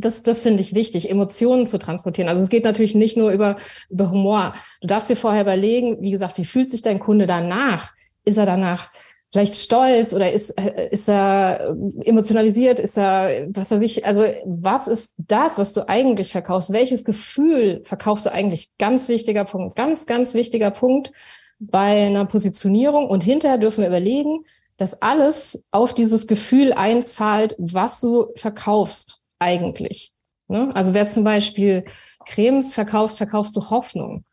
das, 0.00 0.22
das 0.22 0.40
finde 0.40 0.60
ich 0.60 0.74
wichtig, 0.74 1.10
Emotionen 1.10 1.66
zu 1.66 1.78
transportieren. 1.78 2.28
Also 2.28 2.42
es 2.42 2.48
geht 2.48 2.64
natürlich 2.64 2.94
nicht 2.94 3.16
nur 3.16 3.30
über, 3.30 3.56
über 3.88 4.10
Humor. 4.10 4.54
Du 4.80 4.86
darfst 4.86 5.10
dir 5.10 5.16
vorher 5.16 5.42
überlegen, 5.42 5.98
wie 6.00 6.10
gesagt, 6.10 6.38
wie 6.38 6.44
fühlt 6.44 6.70
sich 6.70 6.82
dein 6.82 6.98
Kunde 7.00 7.26
danach? 7.26 7.92
Ist 8.24 8.38
er 8.38 8.46
danach 8.46 8.90
vielleicht 9.32 9.54
stolz 9.54 10.12
oder 10.12 10.32
ist, 10.32 10.50
ist 10.90 11.08
er 11.08 11.76
emotionalisiert? 12.04 12.80
Ist 12.80 12.98
er, 12.98 13.48
was 13.50 13.70
weiß 13.70 13.80
ich, 13.82 14.04
also 14.04 14.24
was 14.44 14.88
ist 14.88 15.14
das, 15.18 15.58
was 15.58 15.72
du 15.72 15.88
eigentlich 15.88 16.32
verkaufst? 16.32 16.72
Welches 16.72 17.04
Gefühl 17.04 17.82
verkaufst 17.84 18.26
du 18.26 18.32
eigentlich? 18.32 18.70
Ganz 18.78 19.08
wichtiger 19.08 19.44
Punkt, 19.44 19.76
ganz, 19.76 20.06
ganz 20.06 20.34
wichtiger 20.34 20.70
Punkt 20.70 21.12
bei 21.58 22.06
einer 22.06 22.24
Positionierung. 22.24 23.08
Und 23.08 23.22
hinterher 23.22 23.58
dürfen 23.58 23.82
wir 23.82 23.88
überlegen, 23.88 24.44
dass 24.76 25.02
alles 25.02 25.64
auf 25.70 25.92
dieses 25.92 26.26
Gefühl 26.26 26.72
einzahlt, 26.72 27.54
was 27.58 28.00
du 28.00 28.28
verkaufst 28.34 29.19
eigentlich. 29.40 30.12
Ne? 30.48 30.70
Also 30.74 30.94
wer 30.94 31.08
zum 31.08 31.24
Beispiel 31.24 31.84
Cremes 32.26 32.74
verkaufst, 32.74 33.18
verkaufst 33.18 33.56
du 33.56 33.70
Hoffnung. 33.70 34.24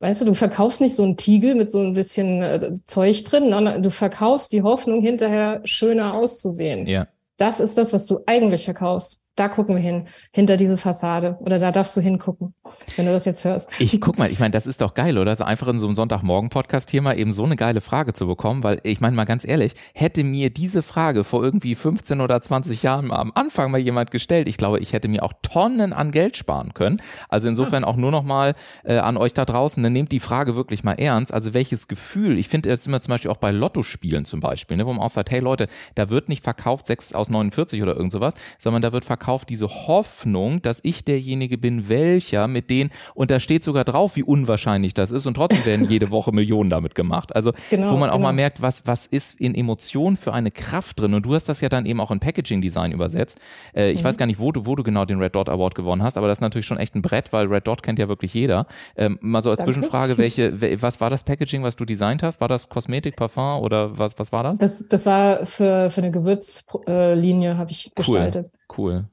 Weißt 0.00 0.20
du, 0.20 0.26
du 0.26 0.34
verkaufst 0.34 0.80
nicht 0.80 0.94
so 0.94 1.04
einen 1.04 1.16
Tiegel 1.16 1.54
mit 1.54 1.70
so 1.70 1.80
ein 1.80 1.94
bisschen 1.94 2.42
äh, 2.42 2.72
Zeug 2.84 3.24
drin, 3.24 3.50
sondern 3.50 3.82
du 3.82 3.90
verkaufst 3.90 4.52
die 4.52 4.62
Hoffnung, 4.62 5.02
hinterher 5.02 5.60
schöner 5.64 6.14
auszusehen. 6.14 6.86
Ja. 6.86 7.06
Das 7.38 7.60
ist 7.60 7.78
das, 7.78 7.92
was 7.92 8.06
du 8.06 8.20
eigentlich 8.26 8.64
verkaufst 8.64 9.22
da 9.36 9.48
gucken 9.48 9.76
wir 9.76 9.82
hin, 9.82 10.08
hinter 10.32 10.56
diese 10.56 10.78
Fassade. 10.78 11.36
Oder 11.40 11.58
da 11.58 11.70
darfst 11.70 11.94
du 11.94 12.00
hingucken, 12.00 12.54
wenn 12.96 13.04
du 13.04 13.12
das 13.12 13.26
jetzt 13.26 13.44
hörst. 13.44 13.78
Ich 13.78 14.00
guck 14.00 14.16
mal, 14.18 14.30
ich 14.30 14.40
meine, 14.40 14.52
das 14.52 14.66
ist 14.66 14.80
doch 14.80 14.94
geil, 14.94 15.18
oder? 15.18 15.36
So 15.36 15.44
einfach 15.44 15.68
in 15.68 15.78
so 15.78 15.86
einem 15.86 15.94
Sonntagmorgen-Podcast 15.94 16.90
hier 16.90 17.02
mal 17.02 17.18
eben 17.18 17.32
so 17.32 17.44
eine 17.44 17.56
geile 17.56 17.82
Frage 17.82 18.14
zu 18.14 18.26
bekommen, 18.26 18.64
weil 18.64 18.80
ich 18.82 19.02
meine 19.02 19.14
mal 19.14 19.24
ganz 19.24 19.46
ehrlich, 19.46 19.74
hätte 19.94 20.24
mir 20.24 20.48
diese 20.48 20.80
Frage 20.80 21.22
vor 21.22 21.44
irgendwie 21.44 21.74
15 21.74 22.22
oder 22.22 22.40
20 22.40 22.82
Jahren 22.82 23.12
am 23.12 23.30
Anfang 23.34 23.70
mal 23.70 23.78
jemand 23.78 24.10
gestellt, 24.10 24.48
ich 24.48 24.56
glaube, 24.56 24.80
ich 24.80 24.94
hätte 24.94 25.08
mir 25.08 25.22
auch 25.22 25.34
Tonnen 25.42 25.92
an 25.92 26.12
Geld 26.12 26.38
sparen 26.38 26.72
können. 26.72 26.96
Also 27.28 27.48
insofern 27.48 27.84
auch 27.84 27.96
nur 27.96 28.10
noch 28.10 28.24
mal 28.24 28.54
äh, 28.84 28.96
an 28.96 29.18
euch 29.18 29.34
da 29.34 29.44
draußen, 29.44 29.82
dann 29.82 29.92
nehmt 29.92 30.12
die 30.12 30.20
Frage 30.20 30.56
wirklich 30.56 30.82
mal 30.82 30.94
ernst. 30.94 31.34
Also 31.34 31.52
welches 31.52 31.88
Gefühl, 31.88 32.38
ich 32.38 32.48
finde 32.48 32.70
das 32.70 32.86
immer 32.86 33.02
zum 33.02 33.12
Beispiel 33.12 33.30
auch 33.30 33.36
bei 33.36 33.50
Lottospielen 33.50 34.24
zum 34.24 34.40
Beispiel, 34.40 34.78
ne, 34.78 34.86
wo 34.86 34.92
man 34.94 35.02
auch 35.02 35.10
sagt, 35.10 35.30
hey 35.30 35.40
Leute, 35.40 35.66
da 35.94 36.08
wird 36.08 36.30
nicht 36.30 36.42
verkauft 36.42 36.86
6 36.86 37.14
aus 37.14 37.28
49 37.28 37.82
oder 37.82 37.94
irgend 37.94 38.12
sowas, 38.12 38.32
sondern 38.58 38.80
da 38.80 38.92
wird 38.92 39.04
verkauft 39.04 39.25
verkauft 39.26 39.48
diese 39.48 39.68
Hoffnung, 39.68 40.62
dass 40.62 40.78
ich 40.84 41.04
derjenige 41.04 41.58
bin, 41.58 41.88
welcher 41.88 42.46
mit 42.46 42.70
denen, 42.70 42.90
und 43.14 43.32
da 43.32 43.40
steht 43.40 43.64
sogar 43.64 43.82
drauf, 43.82 44.14
wie 44.14 44.22
unwahrscheinlich 44.22 44.94
das 44.94 45.10
ist, 45.10 45.26
und 45.26 45.34
trotzdem 45.34 45.64
werden 45.64 45.86
jede 45.90 46.12
Woche 46.12 46.30
Millionen 46.30 46.70
damit 46.70 46.94
gemacht. 46.94 47.34
Also, 47.34 47.52
genau, 47.68 47.90
wo 47.90 47.96
man 47.96 48.10
auch 48.10 48.18
genau. 48.18 48.28
mal 48.28 48.32
merkt, 48.32 48.62
was, 48.62 48.86
was 48.86 49.04
ist 49.06 49.40
in 49.40 49.56
Emotionen 49.56 50.16
für 50.16 50.32
eine 50.32 50.52
Kraft 50.52 51.00
drin. 51.00 51.12
Und 51.12 51.26
du 51.26 51.34
hast 51.34 51.48
das 51.48 51.60
ja 51.60 51.68
dann 51.68 51.86
eben 51.86 52.00
auch 52.00 52.12
in 52.12 52.20
Packaging 52.20 52.60
Design 52.60 52.92
übersetzt. 52.92 53.40
Äh, 53.74 53.90
ich 53.90 54.00
mhm. 54.00 54.04
weiß 54.04 54.16
gar 54.16 54.26
nicht, 54.26 54.38
wo 54.38 54.52
du, 54.52 54.64
wo 54.64 54.76
du 54.76 54.84
genau 54.84 55.04
den 55.04 55.18
Red 55.18 55.34
Dot 55.34 55.48
Award 55.48 55.74
gewonnen 55.74 56.04
hast, 56.04 56.16
aber 56.18 56.28
das 56.28 56.38
ist 56.38 56.42
natürlich 56.42 56.66
schon 56.66 56.78
echt 56.78 56.94
ein 56.94 57.02
Brett, 57.02 57.32
weil 57.32 57.48
Red 57.48 57.66
Dot 57.66 57.82
kennt 57.82 57.98
ja 57.98 58.06
wirklich 58.06 58.32
jeder. 58.32 58.66
Ähm, 58.96 59.18
mal 59.20 59.40
so 59.40 59.50
als 59.50 59.58
Danke. 59.58 59.72
Zwischenfrage, 59.72 60.18
welche, 60.18 60.80
was 60.80 61.00
war 61.00 61.10
das 61.10 61.24
Packaging, 61.24 61.64
was 61.64 61.74
du 61.74 61.84
designt 61.84 62.22
hast? 62.22 62.40
War 62.40 62.48
das 62.48 62.68
Kosmetik, 62.68 63.16
Parfum 63.16 63.60
oder 63.60 63.98
was, 63.98 64.16
was 64.20 64.30
war 64.30 64.44
das? 64.44 64.58
Das, 64.58 64.86
das 64.86 65.04
war 65.04 65.44
für, 65.46 65.90
für 65.90 66.00
eine 66.00 66.12
Gewürzlinie, 66.12 67.52
äh, 67.52 67.56
habe 67.56 67.72
ich 67.72 67.90
gestaltet. 67.92 68.50
Cool. 68.52 68.55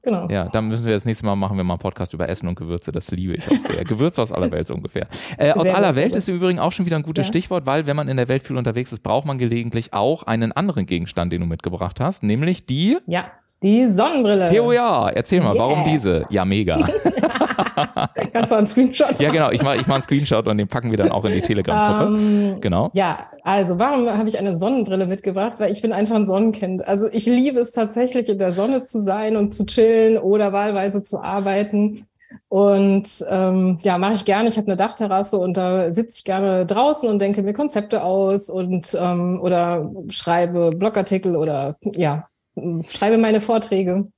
Genau. 0.02 0.28
Ja, 0.28 0.46
dann 0.46 0.68
müssen 0.68 0.86
wir 0.86 0.92
das 0.92 1.04
nächste 1.04 1.24
Mal 1.24 1.36
machen 1.36 1.56
wir 1.56 1.64
mal 1.64 1.74
einen 1.74 1.80
Podcast 1.80 2.12
über 2.12 2.28
Essen 2.28 2.48
und 2.48 2.56
Gewürze. 2.56 2.92
Das 2.92 3.10
liebe 3.10 3.34
ich 3.34 3.50
auch 3.50 3.58
sehr. 3.58 3.84
Gewürze 3.84 4.20
aus 4.20 4.32
aller 4.32 4.50
Welt 4.50 4.66
so 4.66 4.74
ungefähr. 4.74 5.06
Äh, 5.38 5.52
aus 5.52 5.70
aller 5.70 5.96
Welt 5.96 6.14
ist 6.14 6.28
im 6.28 6.36
Übrigen 6.36 6.58
auch 6.58 6.72
schon 6.72 6.86
wieder 6.86 6.96
ein 6.96 7.02
gutes 7.02 7.26
ja. 7.26 7.28
Stichwort, 7.28 7.64
weil 7.64 7.86
wenn 7.86 7.96
man 7.96 8.08
in 8.08 8.16
der 8.16 8.28
Welt 8.28 8.42
viel 8.42 8.56
unterwegs 8.56 8.92
ist, 8.92 9.02
braucht 9.02 9.26
man 9.26 9.38
gelegentlich 9.38 9.92
auch 9.92 10.24
einen 10.24 10.52
anderen 10.52 10.86
Gegenstand, 10.86 11.32
den 11.32 11.40
du 11.40 11.46
mitgebracht 11.46 12.00
hast, 12.00 12.22
nämlich 12.22 12.66
die. 12.66 12.98
Ja, 13.06 13.30
die 13.62 13.88
Sonnenbrille. 13.88 14.50
Hey, 14.50 14.60
oh 14.60 14.72
ja, 14.72 15.08
erzähl 15.08 15.40
mal, 15.40 15.54
yeah. 15.54 15.64
warum 15.64 15.84
diese? 15.84 16.26
Ja, 16.28 16.44
mega. 16.44 16.86
Kannst 18.32 18.52
du 18.52 18.56
einen 18.56 18.66
Screenshot? 18.66 19.18
Ja, 19.18 19.30
genau. 19.30 19.50
Ich 19.52 19.62
mache 19.62 19.76
ich 19.76 19.86
mach 19.86 19.94
einen 19.94 20.02
Screenshot 20.02 20.46
und 20.46 20.58
den 20.58 20.68
packen 20.68 20.90
wir 20.90 20.98
dann 20.98 21.10
auch 21.10 21.24
in 21.24 21.32
die 21.32 21.40
Telegram-Gruppe. 21.40 22.12
Um, 22.12 22.14
ähm, 22.16 22.60
genau. 22.60 22.90
Ja, 22.92 23.30
also 23.44 23.78
warum 23.78 24.08
habe 24.08 24.26
ich 24.26 24.38
eine 24.38 24.58
Sonnenbrille 24.58 25.06
mitgebracht? 25.06 25.60
Weil 25.60 25.70
ich 25.70 25.82
bin 25.82 25.92
einfach 25.92 26.16
ein 26.16 26.24
Sonnenkind. 26.24 26.88
Also 26.88 27.08
ich 27.12 27.26
liebe 27.26 27.60
es 27.60 27.72
tatsächlich, 27.72 28.30
in 28.30 28.38
der 28.38 28.54
Sonne 28.54 28.84
zu 28.84 29.02
sein 29.02 29.36
und 29.36 29.52
zu 29.52 29.66
chillen 29.66 30.16
oder 30.16 30.54
wahlweise 30.54 31.02
zu 31.02 31.20
arbeiten. 31.20 32.06
Und 32.48 33.06
ähm, 33.28 33.76
ja, 33.82 33.98
mache 33.98 34.14
ich 34.14 34.24
gerne. 34.24 34.48
Ich 34.48 34.56
habe 34.56 34.68
eine 34.68 34.76
Dachterrasse 34.76 35.38
und 35.38 35.58
da 35.58 35.92
sitze 35.92 36.16
ich 36.18 36.24
gerne 36.24 36.64
draußen 36.64 37.06
und 37.06 37.18
denke 37.18 37.42
mir 37.42 37.52
Konzepte 37.52 38.02
aus 38.02 38.48
und 38.48 38.96
ähm, 38.98 39.38
oder 39.42 39.92
schreibe 40.08 40.70
Blogartikel 40.70 41.36
oder 41.36 41.76
ja, 41.82 42.26
schreibe 42.88 43.18
meine 43.18 43.42
Vorträge. 43.42 44.08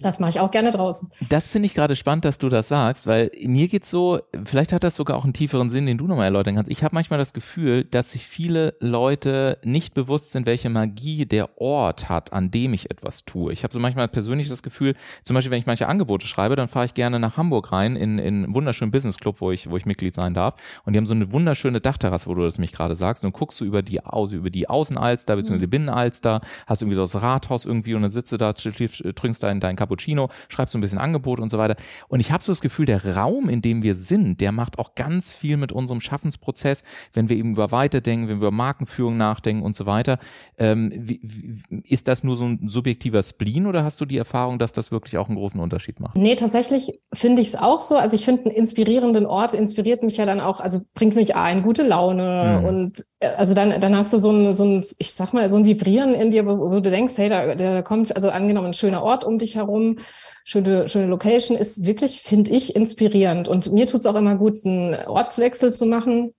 Das 0.00 0.20
mache 0.20 0.30
ich 0.30 0.40
auch 0.40 0.50
gerne 0.50 0.70
draußen. 0.70 1.10
Das 1.28 1.46
finde 1.46 1.66
ich 1.66 1.74
gerade 1.74 1.96
spannend, 1.96 2.24
dass 2.24 2.38
du 2.38 2.48
das 2.48 2.68
sagst, 2.68 3.06
weil 3.06 3.30
mir 3.44 3.66
geht's 3.66 3.90
so, 3.90 4.20
vielleicht 4.44 4.72
hat 4.72 4.84
das 4.84 4.94
sogar 4.94 5.16
auch 5.16 5.24
einen 5.24 5.32
tieferen 5.32 5.70
Sinn, 5.70 5.86
den 5.86 5.98
du 5.98 6.06
nochmal 6.06 6.26
erläutern 6.26 6.54
kannst. 6.54 6.70
Ich 6.70 6.84
habe 6.84 6.94
manchmal 6.94 7.18
das 7.18 7.32
Gefühl, 7.32 7.84
dass 7.84 8.12
sich 8.12 8.26
viele 8.26 8.74
Leute 8.80 9.58
nicht 9.64 9.94
bewusst 9.94 10.30
sind, 10.30 10.46
welche 10.46 10.70
Magie 10.70 11.26
der 11.26 11.60
Ort 11.60 12.08
hat, 12.08 12.32
an 12.32 12.50
dem 12.52 12.74
ich 12.74 12.90
etwas 12.90 13.24
tue. 13.24 13.52
Ich 13.52 13.64
habe 13.64 13.74
so 13.74 13.80
manchmal 13.80 14.06
persönlich 14.06 14.48
das 14.48 14.62
Gefühl, 14.62 14.94
zum 15.24 15.34
Beispiel, 15.34 15.50
wenn 15.50 15.58
ich 15.58 15.66
manche 15.66 15.88
Angebote 15.88 16.26
schreibe, 16.26 16.54
dann 16.54 16.68
fahre 16.68 16.86
ich 16.86 16.94
gerne 16.94 17.18
nach 17.18 17.36
Hamburg 17.36 17.72
rein 17.72 17.96
in, 17.96 18.18
in 18.18 18.44
einen 18.44 18.54
wunderschönen 18.54 18.92
Business 18.92 19.16
Club, 19.16 19.40
wo 19.40 19.50
ich, 19.50 19.68
wo 19.68 19.76
ich 19.76 19.84
Mitglied 19.84 20.14
sein 20.14 20.32
darf. 20.32 20.54
Und 20.84 20.92
die 20.92 20.98
haben 20.98 21.06
so 21.06 21.14
eine 21.14 21.32
wunderschöne 21.32 21.80
Dachterrasse, 21.80 22.28
wo 22.28 22.34
du 22.34 22.42
das 22.42 22.58
mich 22.58 22.72
gerade 22.72 22.94
sagst. 22.94 23.24
Und 23.24 23.32
guckst 23.32 23.60
du 23.60 23.64
über 23.64 23.82
die, 23.82 24.00
über 24.30 24.50
die 24.50 24.68
Außenalster, 24.68 25.34
beziehungsweise 25.34 25.66
die 25.66 25.70
Binnenalster, 25.70 26.40
hast 26.66 26.82
irgendwie 26.82 26.96
so 26.96 27.02
das 27.02 27.20
Rathaus 27.20 27.64
irgendwie 27.64 27.94
und 27.94 28.02
dann 28.02 28.10
sitzt 28.10 28.30
du 28.32 28.36
da, 28.36 28.52
trinkst 28.52 29.42
dein, 29.42 29.55
dein 29.60 29.76
Cappuccino, 29.76 30.28
schreibst 30.48 30.72
so 30.72 30.78
ein 30.78 30.80
bisschen 30.80 30.98
Angebot 30.98 31.40
und 31.40 31.50
so 31.50 31.58
weiter. 31.58 31.76
Und 32.08 32.20
ich 32.20 32.32
habe 32.32 32.42
so 32.42 32.52
das 32.52 32.60
Gefühl, 32.60 32.86
der 32.86 33.16
Raum, 33.16 33.48
in 33.48 33.62
dem 33.62 33.82
wir 33.82 33.94
sind, 33.94 34.40
der 34.40 34.52
macht 34.52 34.78
auch 34.78 34.94
ganz 34.94 35.32
viel 35.32 35.56
mit 35.56 35.72
unserem 35.72 36.00
Schaffensprozess, 36.00 36.84
wenn 37.12 37.28
wir 37.28 37.36
eben 37.36 37.52
über 37.52 37.72
Weiterdenken, 37.72 38.28
wenn 38.28 38.40
wir 38.40 38.48
über 38.48 38.50
Markenführung 38.50 39.16
nachdenken 39.16 39.62
und 39.62 39.76
so 39.76 39.86
weiter. 39.86 40.18
Ähm, 40.58 40.92
wie, 40.94 41.20
wie, 41.22 41.82
ist 41.84 42.08
das 42.08 42.24
nur 42.24 42.36
so 42.36 42.44
ein 42.44 42.68
subjektiver 42.68 43.22
Spleen 43.22 43.66
oder 43.66 43.84
hast 43.84 44.00
du 44.00 44.04
die 44.04 44.18
Erfahrung, 44.18 44.58
dass 44.58 44.72
das 44.72 44.90
wirklich 44.90 45.18
auch 45.18 45.28
einen 45.28 45.36
großen 45.36 45.60
Unterschied 45.60 46.00
macht? 46.00 46.16
Nee, 46.16 46.36
tatsächlich 46.36 47.00
finde 47.12 47.42
ich 47.42 47.48
es 47.48 47.56
auch 47.56 47.80
so. 47.80 47.96
Also 47.96 48.14
ich 48.14 48.24
finde 48.24 48.46
einen 48.46 48.54
inspirierenden 48.54 49.26
Ort 49.26 49.54
inspiriert 49.54 50.02
mich 50.02 50.16
ja 50.16 50.26
dann 50.26 50.40
auch, 50.40 50.60
also 50.60 50.80
bringt 50.94 51.14
mich 51.14 51.36
ein, 51.36 51.62
gute 51.62 51.82
Laune 51.82 52.60
mhm. 52.60 52.64
und 52.66 53.04
äh, 53.20 53.28
also 53.28 53.54
dann, 53.54 53.80
dann 53.80 53.96
hast 53.96 54.12
du 54.12 54.18
so 54.18 54.30
ein, 54.30 54.54
so 54.54 54.64
ein, 54.64 54.84
ich 54.98 55.12
sag 55.14 55.32
mal, 55.32 55.50
so 55.50 55.56
ein 55.56 55.64
Vibrieren 55.64 56.14
in 56.14 56.30
dir, 56.30 56.46
wo, 56.46 56.58
wo 56.58 56.80
du 56.80 56.90
denkst, 56.90 57.14
hey, 57.16 57.28
da, 57.28 57.54
da 57.54 57.82
kommt, 57.82 58.14
also 58.14 58.30
angenommen, 58.30 58.68
ein 58.68 58.74
schöner 58.74 59.02
Ort 59.02 59.24
um 59.24 59.38
dich 59.38 59.45
herum, 59.54 59.98
schöne, 60.44 60.88
schöne 60.88 61.06
Location, 61.06 61.56
ist 61.56 61.86
wirklich, 61.86 62.22
finde 62.22 62.50
ich, 62.50 62.74
inspirierend. 62.74 63.46
Und 63.46 63.72
mir 63.72 63.86
tut's 63.86 64.06
auch 64.06 64.16
immer 64.16 64.36
gut, 64.36 64.58
einen 64.64 64.94
Ortswechsel 65.06 65.72
zu 65.72 65.86
machen, 65.86 66.34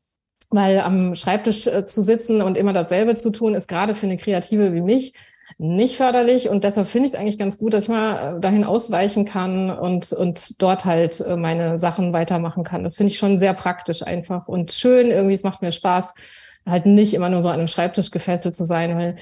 weil 0.49 0.79
am 0.79 1.15
Schreibtisch 1.15 1.67
äh, 1.67 1.85
zu 1.85 2.01
sitzen 2.01 2.41
und 2.41 2.57
immer 2.57 2.73
dasselbe 2.73 3.13
zu 3.15 3.31
tun, 3.31 3.55
ist 3.55 3.67
gerade 3.67 3.93
für 3.93 4.05
eine 4.05 4.17
Kreative 4.17 4.73
wie 4.73 4.81
mich 4.81 5.13
nicht 5.57 5.97
förderlich. 5.97 6.49
Und 6.49 6.63
deshalb 6.63 6.87
finde 6.87 7.07
ich 7.07 7.13
es 7.13 7.19
eigentlich 7.19 7.39
ganz 7.39 7.57
gut, 7.57 7.73
dass 7.73 7.85
ich 7.85 7.89
mal 7.89 8.37
äh, 8.37 8.39
dahin 8.39 8.63
ausweichen 8.63 9.25
kann 9.25 9.71
und, 9.71 10.11
und 10.13 10.61
dort 10.61 10.85
halt 10.85 11.23
meine 11.37 11.77
Sachen 11.77 12.13
weitermachen 12.13 12.63
kann. 12.63 12.83
Das 12.83 12.95
finde 12.95 13.11
ich 13.11 13.17
schon 13.17 13.37
sehr 13.37 13.53
praktisch 13.53 14.03
einfach 14.03 14.47
und 14.47 14.71
schön. 14.71 15.07
Irgendwie, 15.07 15.33
es 15.33 15.43
macht 15.43 15.61
mir 15.61 15.71
Spaß 15.71 16.13
halt 16.65 16.85
nicht 16.85 17.13
immer 17.13 17.29
nur 17.29 17.41
so 17.41 17.49
an 17.49 17.55
einem 17.55 17.67
Schreibtisch 17.67 18.11
gefesselt 18.11 18.53
zu 18.53 18.65
sein, 18.65 18.95
weil 18.97 19.15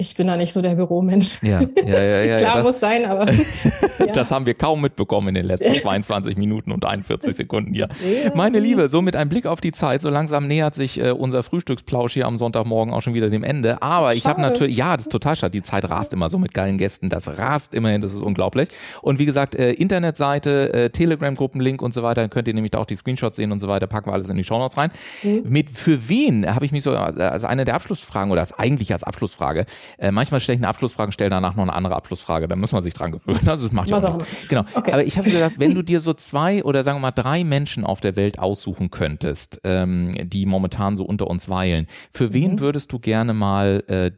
ich 0.00 0.14
bin 0.14 0.26
da 0.26 0.36
nicht 0.36 0.52
so 0.52 0.62
der 0.62 0.74
Büromensch. 0.74 1.38
Ja, 1.42 1.60
ja, 1.60 2.02
ja. 2.02 2.24
ja 2.24 2.38
Klar 2.40 2.56
das, 2.56 2.66
muss 2.66 2.80
sein, 2.80 3.04
aber. 3.04 3.30
ja. 3.98 4.06
Das 4.12 4.30
haben 4.30 4.46
wir 4.46 4.54
kaum 4.54 4.80
mitbekommen 4.80 5.28
in 5.28 5.34
den 5.34 5.46
letzten 5.46 5.74
22 5.80 6.36
Minuten 6.36 6.72
und 6.72 6.84
41 6.84 7.36
Sekunden 7.36 7.74
hier. 7.74 7.88
Ja. 8.24 8.32
Meine 8.34 8.60
Liebe, 8.60 8.88
so 8.88 9.02
mit 9.02 9.14
einem 9.14 9.28
Blick 9.28 9.46
auf 9.46 9.60
die 9.60 9.72
Zeit, 9.72 10.00
so 10.00 10.08
langsam 10.08 10.46
nähert 10.46 10.74
sich 10.74 11.00
äh, 11.00 11.10
unser 11.10 11.42
Frühstücksplausch 11.42 12.14
hier 12.14 12.26
am 12.26 12.36
Sonntagmorgen 12.36 12.94
auch 12.94 13.02
schon 13.02 13.14
wieder 13.14 13.28
dem 13.28 13.44
Ende. 13.44 13.82
Aber 13.82 14.14
ich 14.14 14.26
habe 14.26 14.40
natürlich, 14.40 14.76
ja, 14.76 14.96
das 14.96 15.06
ist 15.06 15.12
total 15.12 15.36
schade. 15.36 15.50
Die 15.50 15.62
Zeit 15.62 15.88
rast 15.88 16.14
immer 16.14 16.28
so 16.28 16.38
mit 16.38 16.54
geilen 16.54 16.78
Gästen. 16.78 17.10
Das 17.10 17.28
rast 17.38 17.74
immerhin, 17.74 18.00
das 18.00 18.14
ist 18.14 18.22
unglaublich. 18.22 18.70
Und 19.02 19.18
wie 19.18 19.26
gesagt, 19.26 19.54
äh, 19.54 19.72
Internetseite, 19.72 20.72
äh, 20.72 20.90
Telegram-Gruppenlink 20.90 21.82
und 21.82 21.92
so 21.92 22.02
weiter, 22.02 22.22
dann 22.22 22.30
könnt 22.30 22.48
ihr 22.48 22.54
nämlich 22.54 22.70
da 22.70 22.78
auch 22.78 22.86
die 22.86 22.96
Screenshots 22.96 23.36
sehen 23.36 23.52
und 23.52 23.60
so 23.60 23.68
weiter. 23.68 23.86
Packen 23.86 24.08
wir 24.08 24.14
alles 24.14 24.30
in 24.30 24.36
die 24.36 24.44
Shownotes 24.44 24.78
rein. 24.78 24.90
Mhm. 25.22 25.42
Mit, 25.46 25.70
für 25.70 26.08
wen 26.08 26.52
habe 26.52 26.64
ich 26.64 26.72
mich 26.72 26.84
so, 26.84 26.92
also 26.92 27.46
eine 27.46 27.64
der 27.64 27.74
Abschlussfragen 27.74 28.32
oder 28.32 28.40
als 28.40 28.58
eigentlich 28.58 28.92
als 28.92 29.02
Abschlussfrage, 29.02 29.66
äh, 29.98 30.10
manchmal 30.10 30.40
stelle 30.40 30.56
ich 30.56 30.60
eine 30.60 30.68
Abschlussfrage, 30.68 31.12
stelle 31.12 31.30
danach 31.30 31.54
noch 31.54 31.62
eine 31.62 31.72
andere 31.72 31.96
Abschlussfrage. 31.96 32.48
Da 32.48 32.56
muss 32.56 32.72
man 32.72 32.82
sich 32.82 32.94
dran 32.94 33.12
gewöhnen. 33.12 33.48
Also 33.48 33.64
das 33.66 33.72
macht 33.72 33.90
ja 33.90 33.98
auch 33.98 34.18
nichts. 34.18 34.48
Genau. 34.48 34.64
Okay. 34.74 34.92
Aber 34.92 35.04
ich 35.04 35.16
habe 35.16 35.28
so 35.28 35.34
gedacht, 35.34 35.54
wenn 35.58 35.74
du 35.74 35.82
dir 35.90 36.00
so 36.00 36.12
zwei 36.14 36.64
oder 36.64 36.84
sagen 36.84 36.98
wir 36.98 37.02
mal 37.02 37.10
drei 37.10 37.44
Menschen 37.44 37.84
auf 37.84 38.00
der 38.00 38.16
Welt 38.16 38.38
aussuchen 38.38 38.90
könntest, 38.90 39.60
ähm, 39.64 40.14
die 40.22 40.46
momentan 40.46 40.96
so 40.96 41.04
unter 41.04 41.28
uns 41.28 41.48
weilen, 41.48 41.86
für 42.10 42.32
wen 42.32 42.52
mhm. 42.52 42.60
würdest 42.60 42.92
du 42.92 42.98
gerne 42.98 43.34
mal 43.34 43.82
äh, 43.88 44.10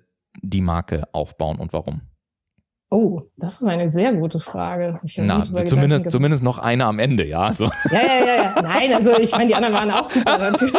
die 0.43 0.63
Marke 0.63 1.05
aufbauen 1.13 1.59
und 1.59 1.73
warum? 1.73 2.03
Oh, 2.95 3.23
das 3.39 3.63
ist 3.63 3.67
eine 3.67 3.89
sehr 3.89 4.13
gute 4.13 4.39
Frage. 4.39 5.01
Na, 5.17 5.43
zumindest, 5.65 6.11
zumindest 6.11 6.43
noch 6.43 6.59
eine 6.59 6.85
am 6.85 6.99
Ende, 6.99 7.25
ja. 7.25 7.51
So. 7.51 7.65
Ja, 7.91 8.03
ja, 8.03 8.27
ja, 8.27 8.35
ja. 8.35 8.63
Nein, 8.63 8.93
also 8.93 9.19
ich 9.19 9.33
meine, 9.33 9.47
die 9.47 9.55
anderen 9.55 9.75
waren 9.75 9.91
auch 9.91 10.07
super 10.07 10.37
natürlich. 10.51 10.75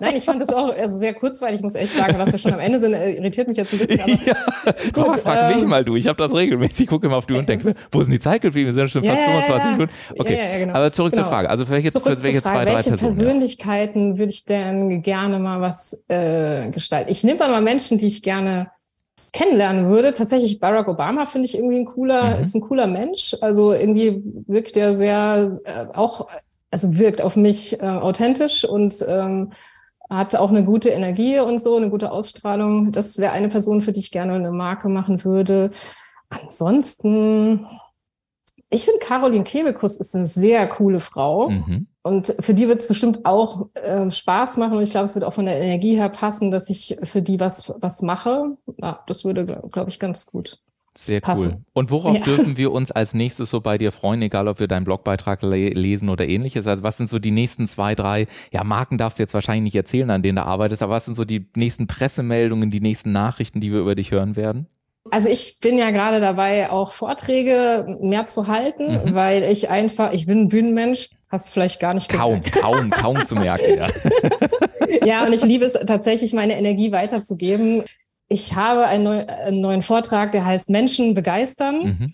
Nein, 0.00 0.16
ich 0.16 0.24
fand 0.24 0.40
das 0.40 0.50
auch 0.50 0.74
also 0.74 0.98
sehr 0.98 1.14
kurzweilig, 1.14 1.60
ich 1.60 1.62
muss 1.62 1.74
echt 1.74 1.94
sagen, 1.94 2.18
dass 2.18 2.32
wir 2.32 2.38
schon 2.38 2.52
am 2.52 2.60
Ende 2.60 2.78
sind, 2.78 2.92
irritiert 2.92 3.48
mich 3.48 3.56
jetzt 3.56 3.72
ein 3.72 3.78
bisschen. 3.78 4.00
Aber, 4.00 4.10
ja, 4.10 4.34
gut, 4.92 5.16
frag 5.16 5.52
ähm, 5.52 5.60
mich 5.60 5.66
mal 5.66 5.84
du, 5.84 5.96
ich 5.96 6.06
habe 6.06 6.16
das 6.16 6.34
regelmäßig, 6.34 6.80
ich 6.82 6.86
gucke 6.86 7.06
immer 7.06 7.16
auf 7.16 7.26
die 7.26 7.34
Uhr 7.34 7.40
und 7.40 7.48
denke, 7.48 7.74
wo 7.90 8.02
sind 8.02 8.12
die 8.12 8.20
Zeit 8.20 8.42
geblieben? 8.42 8.66
Wir 8.66 8.72
sind 8.74 8.90
schon 8.90 9.04
fast 9.04 9.22
ja, 9.22 9.28
25 9.28 9.70
Minuten. 9.72 9.92
Okay, 10.18 10.58
genau. 10.58 10.74
aber 10.74 10.92
zurück 10.92 11.12
genau. 11.12 11.24
zur 11.24 11.30
Frage. 11.30 11.50
Also 11.50 11.68
welche, 11.68 11.90
zurück 11.90 12.18
welche 12.22 12.42
zwei, 12.42 12.64
drei 12.64 12.74
welche 12.74 12.90
Personen? 12.90 13.14
Persönlichkeiten 13.14 14.18
würde 14.18 14.30
ich 14.30 14.44
denn 14.44 15.02
gerne 15.02 15.38
mal 15.38 15.60
was 15.60 16.02
äh, 16.08 16.70
gestalten? 16.70 17.10
Ich 17.10 17.24
nehme 17.24 17.38
dann 17.38 17.50
mal 17.50 17.62
Menschen, 17.62 17.98
die 17.98 18.06
ich 18.06 18.22
gerne 18.22 18.70
kennenlernen 19.32 19.88
würde. 19.88 20.12
Tatsächlich 20.12 20.60
Barack 20.60 20.88
Obama 20.88 21.26
finde 21.26 21.46
ich 21.46 21.56
irgendwie 21.56 21.78
ein 21.78 21.86
cooler, 21.86 22.36
mhm. 22.36 22.42
ist 22.42 22.54
ein 22.54 22.60
cooler 22.60 22.86
Mensch. 22.86 23.36
Also 23.40 23.72
irgendwie 23.72 24.22
wirkt 24.46 24.76
er 24.76 24.94
sehr 24.94 25.58
äh, 25.64 25.86
auch, 25.92 26.28
also 26.70 26.98
wirkt 26.98 27.22
auf 27.22 27.36
mich 27.36 27.80
äh, 27.80 27.84
authentisch 27.84 28.64
und 28.64 29.04
ähm, 29.06 29.52
hat 30.16 30.34
auch 30.34 30.50
eine 30.50 30.64
gute 30.64 30.90
Energie 30.90 31.38
und 31.38 31.58
so, 31.58 31.76
eine 31.76 31.90
gute 31.90 32.10
Ausstrahlung. 32.10 32.92
Das 32.92 33.18
wäre 33.18 33.32
eine 33.32 33.48
Person, 33.48 33.80
für 33.80 33.92
die 33.92 34.00
ich 34.00 34.10
gerne 34.10 34.34
eine 34.34 34.50
Marke 34.50 34.88
machen 34.88 35.24
würde. 35.24 35.70
Ansonsten, 36.28 37.66
ich 38.70 38.84
finde 38.84 39.00
Caroline 39.00 39.44
Kebekus 39.44 39.96
ist 39.98 40.14
eine 40.14 40.26
sehr 40.26 40.66
coole 40.68 41.00
Frau. 41.00 41.50
Mhm. 41.50 41.86
Und 42.02 42.34
für 42.40 42.52
die 42.52 42.68
wird 42.68 42.80
es 42.80 42.88
bestimmt 42.88 43.24
auch 43.24 43.68
äh, 43.74 44.10
Spaß 44.10 44.58
machen. 44.58 44.76
Und 44.76 44.82
ich 44.82 44.90
glaube, 44.90 45.06
es 45.06 45.14
wird 45.14 45.24
auch 45.24 45.32
von 45.32 45.46
der 45.46 45.58
Energie 45.58 45.96
her 45.96 46.10
passen, 46.10 46.50
dass 46.50 46.68
ich 46.68 46.98
für 47.02 47.22
die 47.22 47.40
was, 47.40 47.72
was 47.78 48.02
mache. 48.02 48.56
Ja, 48.78 49.02
das 49.06 49.24
würde, 49.24 49.46
glaube 49.46 49.68
glaub 49.70 49.88
ich, 49.88 49.98
ganz 49.98 50.26
gut. 50.26 50.58
Sehr 50.96 51.20
passen. 51.20 51.46
cool. 51.46 51.64
Und 51.72 51.90
worauf 51.90 52.16
ja. 52.16 52.22
dürfen 52.22 52.56
wir 52.56 52.70
uns 52.70 52.92
als 52.92 53.14
nächstes 53.14 53.50
so 53.50 53.60
bei 53.60 53.78
dir 53.78 53.90
freuen, 53.90 54.22
egal 54.22 54.46
ob 54.46 54.60
wir 54.60 54.68
deinen 54.68 54.84
Blogbeitrag 54.84 55.42
le 55.42 55.70
lesen 55.70 56.08
oder 56.08 56.26
ähnliches? 56.26 56.66
Also 56.68 56.84
was 56.84 56.96
sind 56.96 57.08
so 57.08 57.18
die 57.18 57.32
nächsten 57.32 57.66
zwei, 57.66 57.94
drei, 57.94 58.26
ja, 58.52 58.62
Marken 58.62 58.96
darfst 58.96 59.18
du 59.18 59.24
jetzt 59.24 59.34
wahrscheinlich 59.34 59.64
nicht 59.64 59.74
erzählen, 59.74 60.10
an 60.10 60.22
denen 60.22 60.36
du 60.36 60.46
arbeitest, 60.46 60.82
aber 60.82 60.94
was 60.94 61.04
sind 61.04 61.14
so 61.14 61.24
die 61.24 61.48
nächsten 61.56 61.88
Pressemeldungen, 61.88 62.70
die 62.70 62.80
nächsten 62.80 63.10
Nachrichten, 63.10 63.60
die 63.60 63.72
wir 63.72 63.80
über 63.80 63.96
dich 63.96 64.12
hören 64.12 64.36
werden? 64.36 64.68
Also 65.10 65.28
ich 65.28 65.58
bin 65.60 65.76
ja 65.76 65.90
gerade 65.90 66.20
dabei, 66.20 66.70
auch 66.70 66.92
Vorträge 66.92 67.98
mehr 68.00 68.26
zu 68.26 68.46
halten, 68.46 68.92
mhm. 68.92 69.14
weil 69.14 69.42
ich 69.44 69.68
einfach, 69.68 70.12
ich 70.12 70.26
bin 70.26 70.42
ein 70.42 70.48
Bühnenmensch, 70.48 71.10
hast 71.28 71.48
du 71.48 71.52
vielleicht 71.52 71.80
gar 71.80 71.92
nicht 71.92 72.08
Kaum, 72.08 72.40
gemerkt. 72.40 72.52
kaum, 72.52 72.90
kaum 72.90 73.24
zu 73.24 73.34
merken, 73.34 73.76
ja. 73.76 73.86
ja, 75.04 75.26
und 75.26 75.32
ich 75.32 75.44
liebe 75.44 75.64
es 75.64 75.74
tatsächlich, 75.74 76.32
meine 76.32 76.56
Energie 76.56 76.90
weiterzugeben. 76.90 77.84
Ich 78.34 78.56
habe 78.56 78.84
einen, 78.86 79.04
neu, 79.04 79.24
einen 79.26 79.60
neuen 79.60 79.82
Vortrag, 79.82 80.32
der 80.32 80.44
heißt 80.44 80.68
Menschen 80.68 81.14
begeistern. 81.14 81.84
Mhm. 81.84 82.12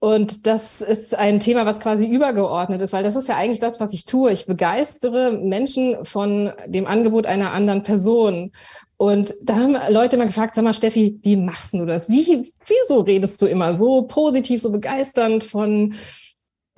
Und 0.00 0.48
das 0.48 0.80
ist 0.80 1.16
ein 1.16 1.38
Thema, 1.38 1.64
was 1.66 1.78
quasi 1.78 2.04
übergeordnet 2.08 2.80
ist, 2.82 2.92
weil 2.92 3.04
das 3.04 3.14
ist 3.14 3.28
ja 3.28 3.36
eigentlich 3.36 3.60
das, 3.60 3.78
was 3.78 3.92
ich 3.92 4.04
tue. 4.04 4.32
Ich 4.32 4.46
begeistere 4.46 5.30
Menschen 5.30 6.04
von 6.04 6.50
dem 6.66 6.88
Angebot 6.88 7.26
einer 7.26 7.52
anderen 7.52 7.84
Person. 7.84 8.50
Und 8.96 9.32
da 9.44 9.54
haben 9.54 9.76
Leute 9.90 10.16
mal 10.16 10.26
gefragt, 10.26 10.56
sag 10.56 10.64
mal, 10.64 10.74
Steffi, 10.74 11.20
wie 11.22 11.36
machst 11.36 11.74
du 11.74 11.86
das? 11.86 12.10
Wie, 12.10 12.42
wieso 12.66 13.02
redest 13.02 13.40
du 13.40 13.46
immer 13.46 13.76
so 13.76 14.02
positiv, 14.02 14.60
so 14.60 14.72
begeisternd 14.72 15.44
von 15.44 15.94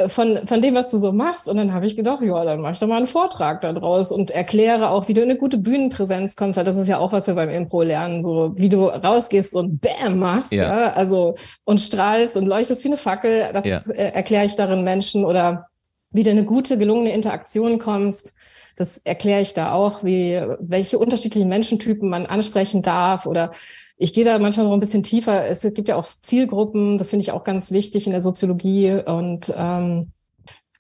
von, 0.08 0.44
von 0.46 0.60
dem, 0.60 0.74
was 0.74 0.90
du 0.90 0.98
so 0.98 1.12
machst. 1.12 1.48
Und 1.48 1.56
dann 1.56 1.72
habe 1.72 1.86
ich 1.86 1.96
gedacht, 1.96 2.20
ja, 2.22 2.44
dann 2.44 2.60
mache 2.60 2.72
ich 2.72 2.78
doch 2.78 2.88
mal 2.88 2.96
einen 2.96 3.06
Vortrag 3.06 3.60
daraus 3.60 4.10
und 4.10 4.30
erkläre 4.30 4.90
auch, 4.90 5.06
wie 5.08 5.14
du 5.14 5.22
in 5.22 5.30
eine 5.30 5.38
gute 5.38 5.58
Bühnenpräsenz 5.58 6.34
kommst, 6.34 6.56
weil 6.56 6.64
das 6.64 6.76
ist 6.76 6.88
ja 6.88 6.98
auch, 6.98 7.12
was 7.12 7.26
wir 7.26 7.34
beim 7.34 7.48
Impro 7.48 7.82
lernen, 7.82 8.20
so 8.20 8.52
wie 8.56 8.68
du 8.68 8.86
rausgehst 8.86 9.54
und 9.54 9.80
Bam 9.80 10.18
machst, 10.18 10.52
ja. 10.52 10.62
ja 10.62 10.92
also 10.92 11.36
und 11.64 11.80
strahlst 11.80 12.36
und 12.36 12.46
leuchtest 12.46 12.82
wie 12.82 12.88
eine 12.88 12.96
Fackel. 12.96 13.50
Das 13.52 13.64
ja. 13.64 13.80
äh, 13.92 14.12
erkläre 14.12 14.44
ich 14.46 14.56
darin 14.56 14.82
Menschen 14.82 15.24
oder 15.24 15.68
wie 16.10 16.24
du 16.24 16.30
in 16.30 16.38
eine 16.38 16.46
gute, 16.46 16.76
gelungene 16.76 17.12
Interaktion 17.12 17.78
kommst. 17.78 18.34
Das 18.76 18.98
erkläre 18.98 19.42
ich 19.42 19.54
da 19.54 19.72
auch, 19.72 20.02
wie 20.02 20.42
welche 20.58 20.98
unterschiedlichen 20.98 21.48
Menschentypen 21.48 22.08
man 22.08 22.26
ansprechen 22.26 22.82
darf 22.82 23.26
oder 23.26 23.52
ich 23.96 24.12
gehe 24.12 24.24
da 24.24 24.38
manchmal 24.38 24.66
noch 24.66 24.72
ein 24.72 24.80
bisschen 24.80 25.02
tiefer. 25.02 25.46
Es 25.46 25.62
gibt 25.62 25.88
ja 25.88 25.96
auch 25.96 26.04
Zielgruppen, 26.04 26.98
das 26.98 27.10
finde 27.10 27.22
ich 27.22 27.32
auch 27.32 27.44
ganz 27.44 27.70
wichtig 27.70 28.06
in 28.06 28.12
der 28.12 28.22
Soziologie. 28.22 29.00
Und 29.06 29.52
ähm, 29.56 30.12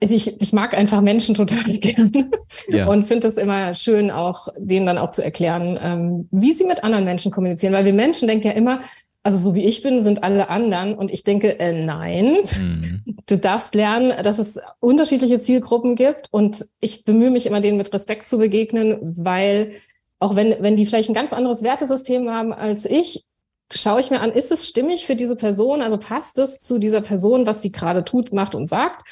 ich, 0.00 0.40
ich 0.40 0.52
mag 0.52 0.74
einfach 0.74 1.00
Menschen 1.00 1.34
total 1.34 1.78
gerne 1.78 2.30
ja. 2.68 2.86
und 2.86 3.06
finde 3.06 3.28
es 3.28 3.36
immer 3.36 3.74
schön, 3.74 4.10
auch 4.10 4.48
denen 4.58 4.86
dann 4.86 4.98
auch 4.98 5.12
zu 5.12 5.22
erklären, 5.22 5.78
ähm, 5.80 6.28
wie 6.30 6.52
sie 6.52 6.64
mit 6.64 6.82
anderen 6.82 7.04
Menschen 7.04 7.30
kommunizieren. 7.30 7.72
Weil 7.72 7.84
wir 7.84 7.94
Menschen 7.94 8.26
denken 8.26 8.48
ja 8.48 8.52
immer, 8.52 8.80
also 9.22 9.38
so 9.38 9.54
wie 9.54 9.64
ich 9.64 9.82
bin, 9.82 10.00
sind 10.00 10.22
alle 10.22 10.50
anderen. 10.50 10.94
Und 10.94 11.10
ich 11.10 11.24
denke, 11.24 11.58
äh, 11.58 11.84
nein, 11.84 12.38
mhm. 12.58 13.02
du 13.26 13.38
darfst 13.38 13.74
lernen, 13.74 14.12
dass 14.22 14.38
es 14.38 14.60
unterschiedliche 14.80 15.38
Zielgruppen 15.38 15.94
gibt. 15.94 16.28
Und 16.32 16.66
ich 16.80 17.04
bemühe 17.04 17.30
mich 17.30 17.46
immer, 17.46 17.60
denen 17.60 17.78
mit 17.78 17.92
Respekt 17.94 18.26
zu 18.26 18.38
begegnen, 18.38 18.98
weil 19.00 19.72
auch 20.18 20.36
wenn, 20.36 20.62
wenn 20.62 20.76
die 20.76 20.86
vielleicht 20.86 21.10
ein 21.10 21.14
ganz 21.14 21.32
anderes 21.32 21.62
Wertesystem 21.62 22.30
haben 22.30 22.52
als 22.52 22.84
ich, 22.84 23.26
schaue 23.72 24.00
ich 24.00 24.10
mir 24.10 24.20
an, 24.20 24.32
ist 24.32 24.52
es 24.52 24.68
stimmig 24.68 25.06
für 25.06 25.16
diese 25.16 25.36
Person? 25.36 25.82
Also 25.82 25.98
passt 25.98 26.38
es 26.38 26.60
zu 26.60 26.78
dieser 26.78 27.00
Person, 27.00 27.46
was 27.46 27.62
sie 27.62 27.72
gerade 27.72 28.04
tut, 28.04 28.32
macht 28.32 28.54
und 28.54 28.66
sagt? 28.66 29.08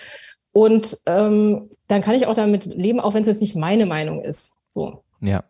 Und 0.53 0.99
ähm, 1.07 1.71
dann 1.89 2.03
kann 2.03 2.15
ich 2.15 2.27
auch 2.27 2.35
damit 2.35 2.67
leben, 2.67 3.01
auch 3.01 3.15
wenn 3.15 3.23
es 3.23 3.29
jetzt 3.29 3.41
nicht 3.41 3.57
meine 3.57 3.87
Meinung 3.87 4.23
ist. 4.23 4.55
So. 4.75 5.03
Ja. 5.21 5.45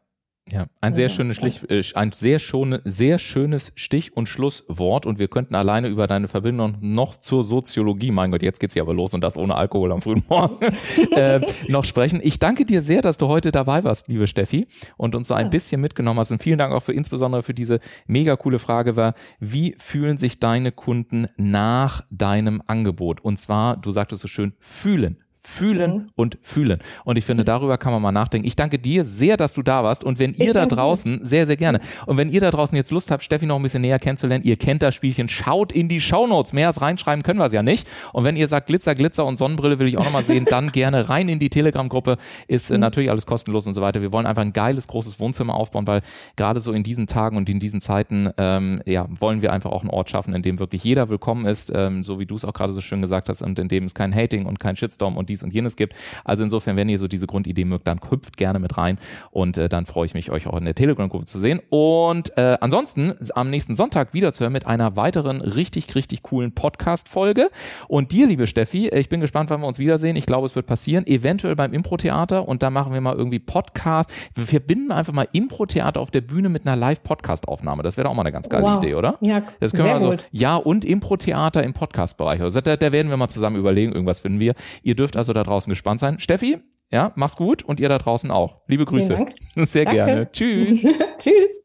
Ja, 0.50 0.66
ein 0.81 0.92
sehr 0.92 1.09
schönes 1.09 1.37
Stich, 1.37 1.70
äh, 1.70 1.83
ein 1.94 2.11
sehr, 2.11 2.40
schöne, 2.40 2.83
sehr 2.85 3.18
schönes 3.18 3.72
Stich- 3.76 4.16
und 4.16 4.28
Schlusswort 4.28 5.07
und 5.07 5.20
wir 5.20 5.28
könnten 5.28 5.55
alleine 5.55 5.87
über 5.87 6.09
deine 6.09 6.26
Verbindung 6.26 6.76
noch 6.81 7.14
zur 7.14 7.44
Soziologie, 7.44 8.11
mein 8.11 8.33
Gott, 8.33 8.42
jetzt 8.42 8.59
geht's 8.59 8.74
hier 8.74 8.83
aber 8.83 8.92
los 8.92 9.14
und 9.14 9.20
das 9.22 9.37
ohne 9.37 9.55
Alkohol 9.55 9.92
am 9.92 10.02
frühen 10.02 10.24
Morgen, 10.28 10.59
äh, 11.12 11.40
noch 11.68 11.85
sprechen. 11.85 12.20
Ich 12.22 12.40
danke 12.40 12.64
dir 12.64 12.83
sehr, 12.83 13.02
dass 13.02 13.18
du 13.18 13.28
heute 13.28 13.52
dabei 13.52 13.85
warst, 13.85 14.09
liebe 14.09 14.26
Steffi, 14.26 14.66
und 14.96 15.14
uns 15.14 15.28
so 15.28 15.35
ein 15.35 15.48
bisschen 15.48 15.81
mitgenommen 15.81 16.18
hast 16.18 16.33
und 16.33 16.42
vielen 16.42 16.59
Dank 16.59 16.74
auch 16.74 16.83
für 16.83 16.92
insbesondere 16.92 17.44
für 17.44 17.55
diese 17.55 17.78
mega 18.07 18.37
coole 18.37 18.59
Frage 18.59 18.96
war, 18.96 19.14
wie 19.38 19.76
fühlen 19.78 20.18
sich 20.18 20.40
deine 20.40 20.72
Kunden 20.72 21.28
nach 21.37 22.02
deinem 22.11 22.62
Angebot? 22.66 23.20
Und 23.20 23.38
zwar, 23.38 23.76
du 23.76 23.92
sagtest 23.92 24.22
so 24.22 24.28
schön, 24.28 24.55
fühlen 24.59 25.22
fühlen 25.44 25.92
mhm. 25.92 26.09
und 26.14 26.38
fühlen. 26.40 26.78
Und 27.05 27.18
ich 27.18 27.24
finde, 27.24 27.44
darüber 27.44 27.76
kann 27.76 27.92
man 27.92 28.00
mal 28.00 28.12
nachdenken. 28.12 28.46
Ich 28.46 28.55
danke 28.55 28.78
dir 28.78 29.05
sehr, 29.05 29.37
dass 29.37 29.55
du 29.55 29.62
da 29.62 29.83
warst. 29.83 30.05
Und 30.05 30.18
wenn 30.18 30.35
ihr 30.35 30.55
da 30.55 30.66
draußen, 30.66 31.18
dir. 31.18 31.26
sehr, 31.26 31.46
sehr 31.46 31.57
gerne. 31.57 31.81
Und 32.07 32.16
wenn 32.16 32.31
ihr 32.31 32.40
da 32.40 32.50
draußen 32.50 32.76
jetzt 32.76 32.92
Lust 32.92 33.11
habt, 33.11 33.24
Steffi 33.24 33.46
noch 33.46 33.57
ein 33.57 33.62
bisschen 33.62 33.83
näher 33.83 33.98
kennenzulernen, 33.98 34.44
ihr 34.44 34.57
kennt 34.57 34.83
das 34.83 34.94
Spielchen, 34.94 35.28
schaut 35.28 35.72
in 35.72 35.88
die 35.88 36.00
Shownotes. 36.00 36.52
Mehr 36.52 36.68
als 36.68 36.81
reinschreiben 36.81 37.24
können 37.24 37.40
wir 37.40 37.46
es 37.46 37.52
ja 37.52 37.62
nicht. 37.62 37.88
Und 38.12 38.24
wenn 38.24 38.37
ihr 38.37 38.46
sagt, 38.46 38.68
Glitzer, 38.68 38.94
Glitzer 38.94 39.26
und 39.26 39.37
Sonnenbrille 39.37 39.81
will 39.81 39.88
ich 39.88 39.98
auch 39.98 40.05
nochmal 40.05 40.22
sehen, 40.22 40.44
dann 40.48 40.70
gerne 40.72 41.09
rein 41.09 41.28
in 41.28 41.40
die 41.40 41.50
Telegram-Gruppe. 41.50 42.18
Ist 42.46 42.70
äh, 42.70 42.74
mhm. 42.74 42.81
natürlich 42.81 43.11
alles 43.11 43.26
kostenlos 43.26 43.66
und 43.66 43.74
so 43.74 43.81
weiter. 43.81 44.00
Wir 44.00 44.12
wollen 44.12 44.26
einfach 44.26 44.42
ein 44.42 44.52
geiles, 44.52 44.87
großes 44.87 45.18
Wohnzimmer 45.18 45.55
aufbauen, 45.55 45.88
weil 45.88 46.02
gerade 46.37 46.61
so 46.61 46.72
in 46.72 46.85
diesen 46.85 47.09
Tagen 47.09 47.37
und 47.37 47.48
in 47.48 47.59
diesen 47.59 47.81
Zeiten, 47.81 48.31
ähm, 48.38 48.81
ja, 48.87 49.07
wollen 49.09 49.42
wir 49.42 49.52
einfach 49.52 49.72
auch 49.72 49.83
einen 49.83 49.90
Ort 49.90 50.11
schaffen, 50.11 50.35
in 50.35 50.42
dem 50.42 50.61
wirklich 50.61 50.85
jeder 50.85 51.09
willkommen 51.09 51.46
ist, 51.46 51.72
ähm, 51.74 52.05
so 52.05 52.20
wie 52.20 52.26
du 52.26 52.37
es 52.37 52.44
auch 52.44 52.52
gerade 52.52 52.72
so 52.72 52.81
schön 52.81 53.00
gesagt 53.02 53.28
hast, 53.28 53.42
und 53.42 53.59
in 53.59 53.66
dem 53.66 53.85
es 53.85 53.94
kein 53.94 54.14
Hating 54.14 54.46
und 54.46 54.61
kein 54.61 54.76
Shitstorm 54.76 55.16
und 55.16 55.31
dies 55.32 55.42
und 55.42 55.52
jenes 55.52 55.76
gibt. 55.76 55.94
Also 56.24 56.44
insofern, 56.44 56.76
wenn 56.76 56.88
ihr 56.88 56.98
so 56.98 57.08
diese 57.08 57.26
Grundidee 57.26 57.64
mögt, 57.64 57.86
dann 57.86 58.00
hüpft 58.10 58.36
gerne 58.36 58.58
mit 58.58 58.76
rein 58.78 58.98
und 59.30 59.58
äh, 59.58 59.68
dann 59.68 59.86
freue 59.86 60.06
ich 60.06 60.14
mich, 60.14 60.30
euch 60.30 60.46
auch 60.46 60.56
in 60.58 60.64
der 60.64 60.74
Telegram-Gruppe 60.74 61.24
zu 61.24 61.38
sehen. 61.38 61.60
Und 61.70 62.36
äh, 62.36 62.58
ansonsten 62.60 63.14
am 63.34 63.50
nächsten 63.50 63.74
Sonntag 63.74 64.14
wieder 64.14 64.32
zu 64.32 64.44
hören 64.44 64.52
mit 64.52 64.66
einer 64.66 64.96
weiteren 64.96 65.40
richtig, 65.40 65.94
richtig 65.94 66.22
coolen 66.22 66.52
Podcast-Folge. 66.52 67.50
Und 67.88 68.12
dir, 68.12 68.26
liebe 68.26 68.46
Steffi, 68.46 68.88
ich 68.88 69.08
bin 69.08 69.20
gespannt, 69.20 69.50
wann 69.50 69.60
wir 69.60 69.66
uns 69.66 69.78
wiedersehen. 69.78 70.16
Ich 70.16 70.26
glaube, 70.26 70.46
es 70.46 70.54
wird 70.54 70.66
passieren, 70.66 71.06
eventuell 71.06 71.56
beim 71.56 71.72
Impro-Theater 71.72 72.48
und 72.48 72.62
da 72.62 72.70
machen 72.70 72.92
wir 72.92 73.00
mal 73.00 73.14
irgendwie 73.14 73.38
Podcast. 73.38 74.10
Wir 74.34 74.46
verbinden 74.46 74.92
einfach 74.92 75.12
mal 75.12 75.28
Impro-Theater 75.32 76.00
auf 76.00 76.10
der 76.10 76.20
Bühne 76.20 76.48
mit 76.48 76.66
einer 76.66 76.76
Live-Podcast-Aufnahme. 76.76 77.82
Das 77.82 77.96
wäre 77.96 78.08
auch 78.08 78.14
mal 78.14 78.22
eine 78.22 78.32
ganz 78.32 78.48
geile 78.48 78.64
wow. 78.64 78.82
Idee, 78.82 78.94
oder? 78.94 79.16
Ja, 79.20 79.42
das 79.60 79.72
können 79.72 79.84
sehr 79.84 79.84
wir 79.84 79.94
also, 79.94 80.10
gut. 80.10 80.28
Ja, 80.32 80.56
und 80.56 80.84
Impro-Theater 80.84 81.62
im 81.62 81.72
Podcast-Bereich. 81.72 82.40
Also 82.40 82.60
da, 82.60 82.76
da 82.76 82.92
werden 82.92 83.10
wir 83.10 83.16
mal 83.16 83.28
zusammen 83.28 83.56
überlegen, 83.56 83.92
irgendwas 83.92 84.20
finden 84.20 84.40
wir. 84.40 84.54
Ihr 84.82 84.96
dürft 84.96 85.16
also 85.16 85.21
da 85.28 85.42
draußen 85.42 85.70
gespannt 85.70 86.00
sein. 86.00 86.18
Steffi, 86.18 86.58
ja, 86.90 87.12
mach's 87.14 87.37
gut 87.37 87.62
und 87.62 87.80
ihr 87.80 87.88
da 87.88 87.98
draußen 87.98 88.30
auch. 88.30 88.61
Liebe 88.66 88.85
Grüße. 88.85 89.26
Sehr 89.56 89.85
Danke. 89.85 89.96
gerne. 89.96 90.32
Tschüss. 90.32 90.82
Tschüss. 91.18 91.64